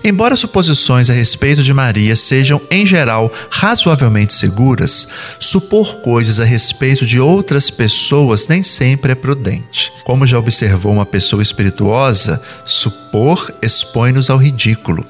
Embora 0.04 0.36
suposições 0.36 1.10
a 1.10 1.14
respeito 1.14 1.62
de 1.64 1.74
Maria 1.74 2.16
sejam, 2.16 2.62
em 2.72 2.86
geral, 2.86 3.32
razoavelmente 3.50 4.34
seguras, 4.34 5.08
supor 5.40 6.02
coisas 6.02 6.40
a 6.40 6.46
respeito 6.46 7.06
de 7.06 7.20
outras 7.20 7.70
pessoas 7.70 8.48
nem 8.48 8.64
sempre 8.64 9.12
é 9.12 9.16
prudente. 9.16 9.92
Como 10.04 10.26
já 10.26 10.38
observou 10.38 10.94
uma 10.94 11.06
pessoa 11.06 11.42
espirituosa, 11.42 12.42
supor 12.66 13.54
expõe-nos 13.62 14.30
ao 14.30 14.38
ridículo. 14.38 15.06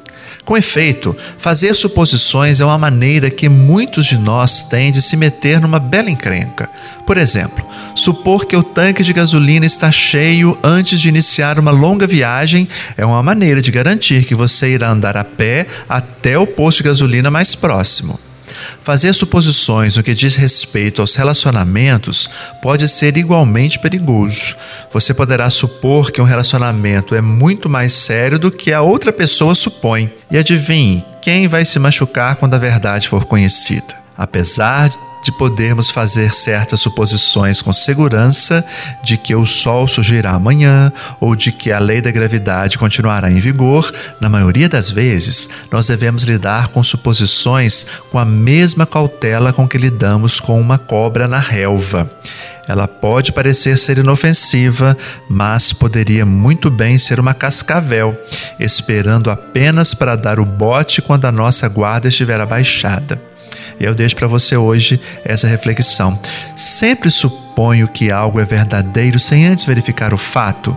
Com 0.48 0.56
efeito, 0.56 1.14
fazer 1.38 1.76
suposições 1.76 2.62
é 2.62 2.66
uma 2.66 2.78
maneira 2.78 3.30
que 3.30 3.50
muitos 3.50 4.06
de 4.06 4.18
nós 4.18 4.64
têm 4.64 4.94
de 4.94 5.02
se 5.02 5.18
meter 5.18 5.60
numa 5.60 5.78
bela 5.78 6.10
encrenca. 6.10 6.70
Por 7.06 7.18
exemplo, 7.18 7.68
supor 7.94 8.46
que 8.46 8.56
o 8.56 8.64
tanque 8.64 9.04
de 9.04 9.12
gasolina 9.12 9.66
está 9.66 9.92
cheio 9.92 10.58
antes 10.64 11.02
de 11.02 11.10
iniciar 11.10 11.60
uma 11.60 11.72
longa 11.72 12.08
viagem 12.08 12.66
é 12.96 13.06
uma 13.06 13.22
maneira 13.22 13.62
de 13.62 13.70
garantir 13.72 14.24
que 14.24 14.34
você 14.34 14.70
irá 14.70 14.90
andar 14.90 15.18
a 15.18 15.26
pé 15.26 15.68
até 15.90 16.40
o 16.40 16.48
posto 16.48 16.78
de 16.78 16.86
gasolina 16.86 17.30
mais 17.30 17.54
próximo. 17.54 18.18
Fazer 18.88 19.12
suposições 19.12 19.98
no 19.98 20.02
que 20.02 20.14
diz 20.14 20.38
respeito 20.38 21.02
aos 21.02 21.14
relacionamentos 21.14 22.30
pode 22.62 22.88
ser 22.88 23.18
igualmente 23.18 23.78
perigoso. 23.78 24.56
Você 24.94 25.14
poderá 25.14 25.50
supor 25.50 26.10
que 26.10 26.22
um 26.22 26.24
relacionamento 26.24 27.14
é 27.14 27.20
muito 27.20 27.68
mais 27.68 27.92
sério 27.92 28.40
do 28.40 28.50
que 28.50 28.72
a 28.72 28.82
outra 28.82 29.12
pessoa 29.12 29.54
supõe. 29.56 30.10
E 30.32 30.38
adivinhe, 30.38 31.04
quem 31.22 31.50
vai 31.50 31.66
se 31.66 31.78
machucar 31.80 32.38
quando 32.38 32.54
a 32.54 32.58
verdade 32.58 33.10
for 33.10 33.26
conhecida? 33.26 33.94
Apesar 34.18 34.90
de 35.24 35.32
podermos 35.32 35.90
fazer 35.90 36.34
certas 36.34 36.80
suposições 36.80 37.62
com 37.62 37.74
segurança 37.74 38.66
de 39.04 39.18
que 39.18 39.36
o 39.36 39.46
Sol 39.46 39.88
surgirá 39.88 40.32
amanhã 40.32 40.92
ou 41.20 41.36
de 41.36 41.52
que 41.52 41.72
a 41.72 41.80
lei 41.80 42.02
da 42.02 42.12
gravidade 42.12 42.78
continuará 42.78 43.30
em 43.30 43.40
vigor, 43.40 43.94
na 44.20 44.30
maioria 44.30 44.70
das 44.70 44.90
vezes 44.90 45.50
nós 45.72 45.88
devemos 45.88 46.24
lidar 46.24 46.70
com 46.70 46.84
suposições 46.84 47.86
com 48.12 48.20
a 48.20 48.26
mesma 48.26 48.86
cautela 48.86 49.54
com 49.54 49.68
que 49.68 49.78
lidamos 49.78 50.40
com 50.40 50.60
uma 50.60 50.78
cobra 50.78 51.28
na 51.28 51.40
relva. 51.40 52.10
Ela 52.68 52.88
pode 52.88 53.32
parecer 53.32 53.78
ser 53.78 53.98
inofensiva, 53.98 54.98
mas 55.30 55.72
poderia 55.72 56.26
muito 56.26 56.70
bem 56.70 56.98
ser 56.98 57.18
uma 57.18 57.34
cascavel, 57.34 58.16
esperando 58.60 59.32
apenas 59.32 59.94
para 59.94 60.18
dar 60.18 60.38
o 60.38 60.46
bote 60.46 61.02
quando 61.02 61.26
a 61.26 61.32
nossa 61.32 61.68
guarda 61.70 62.10
estiver 62.10 62.42
abaixada. 62.42 63.22
Eu 63.80 63.94
deixo 63.94 64.16
para 64.16 64.28
você 64.28 64.58
hoje 64.58 65.00
essa 65.24 65.48
reflexão. 65.48 66.18
Sempre 66.56 67.12
suponho 67.12 67.88
que 67.88 68.12
algo 68.12 68.40
é 68.40 68.46
verdadeiro 68.46 69.20
sem 69.20 69.46
antes 69.46 69.66
verificar 69.66 70.14
o 70.14 70.18
fato. 70.18 70.76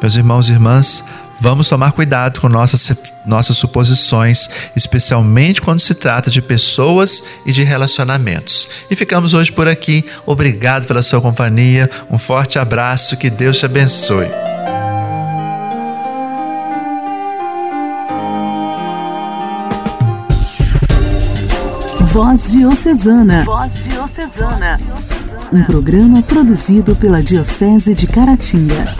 Meus 0.00 0.16
irmãos 0.16 0.48
e 0.48 0.52
irmãs, 0.52 1.04
vamos 1.40 1.68
tomar 1.68 1.92
cuidado 1.92 2.40
com 2.40 2.48
nossas, 2.48 2.92
nossas 3.24 3.56
suposições, 3.56 4.48
especialmente 4.74 5.60
quando 5.60 5.80
se 5.80 5.94
trata 5.94 6.30
de 6.30 6.40
pessoas 6.40 7.22
e 7.44 7.52
de 7.52 7.62
relacionamentos. 7.62 8.68
E 8.90 8.96
ficamos 8.96 9.34
hoje 9.34 9.52
por 9.52 9.68
aqui. 9.68 10.04
Obrigado 10.26 10.86
pela 10.86 11.02
sua 11.02 11.20
companhia. 11.20 11.90
Um 12.10 12.18
forte 12.18 12.58
abraço. 12.58 13.16
Que 13.16 13.30
Deus 13.30 13.58
te 13.58 13.66
abençoe. 13.66 14.49
Voz 22.12 22.50
Diocesana. 22.50 23.44
Voz 23.44 23.84
Diocesana. 23.84 24.80
Um 25.52 25.62
programa 25.62 26.20
produzido 26.20 26.96
pela 26.96 27.22
Diocese 27.22 27.94
de 27.94 28.08
Caratinga. 28.08 28.96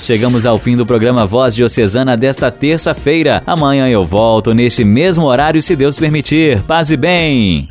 Chegamos 0.00 0.46
ao 0.46 0.56
fim 0.56 0.76
do 0.76 0.86
programa 0.86 1.26
Voz 1.26 1.56
Diocesana 1.56 2.16
desta 2.16 2.48
terça-feira. 2.52 3.42
Amanhã 3.44 3.88
eu 3.88 4.06
volto 4.06 4.54
neste 4.54 4.84
mesmo 4.84 5.24
horário, 5.24 5.60
se 5.60 5.74
Deus 5.74 5.96
permitir. 5.96 6.62
Paz 6.62 6.92
e 6.92 6.96
bem! 6.96 7.68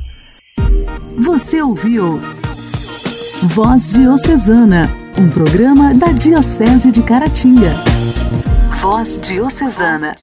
Você 1.24 1.62
ouviu 1.62 2.20
Voz 3.44 3.94
Diocesana, 3.94 4.94
um 5.18 5.30
programa 5.30 5.94
da 5.94 6.08
Diocese 6.08 6.92
de 6.92 7.02
Caratinga. 7.04 7.72
Voz 8.82 9.18
Diocesana. 9.24 10.14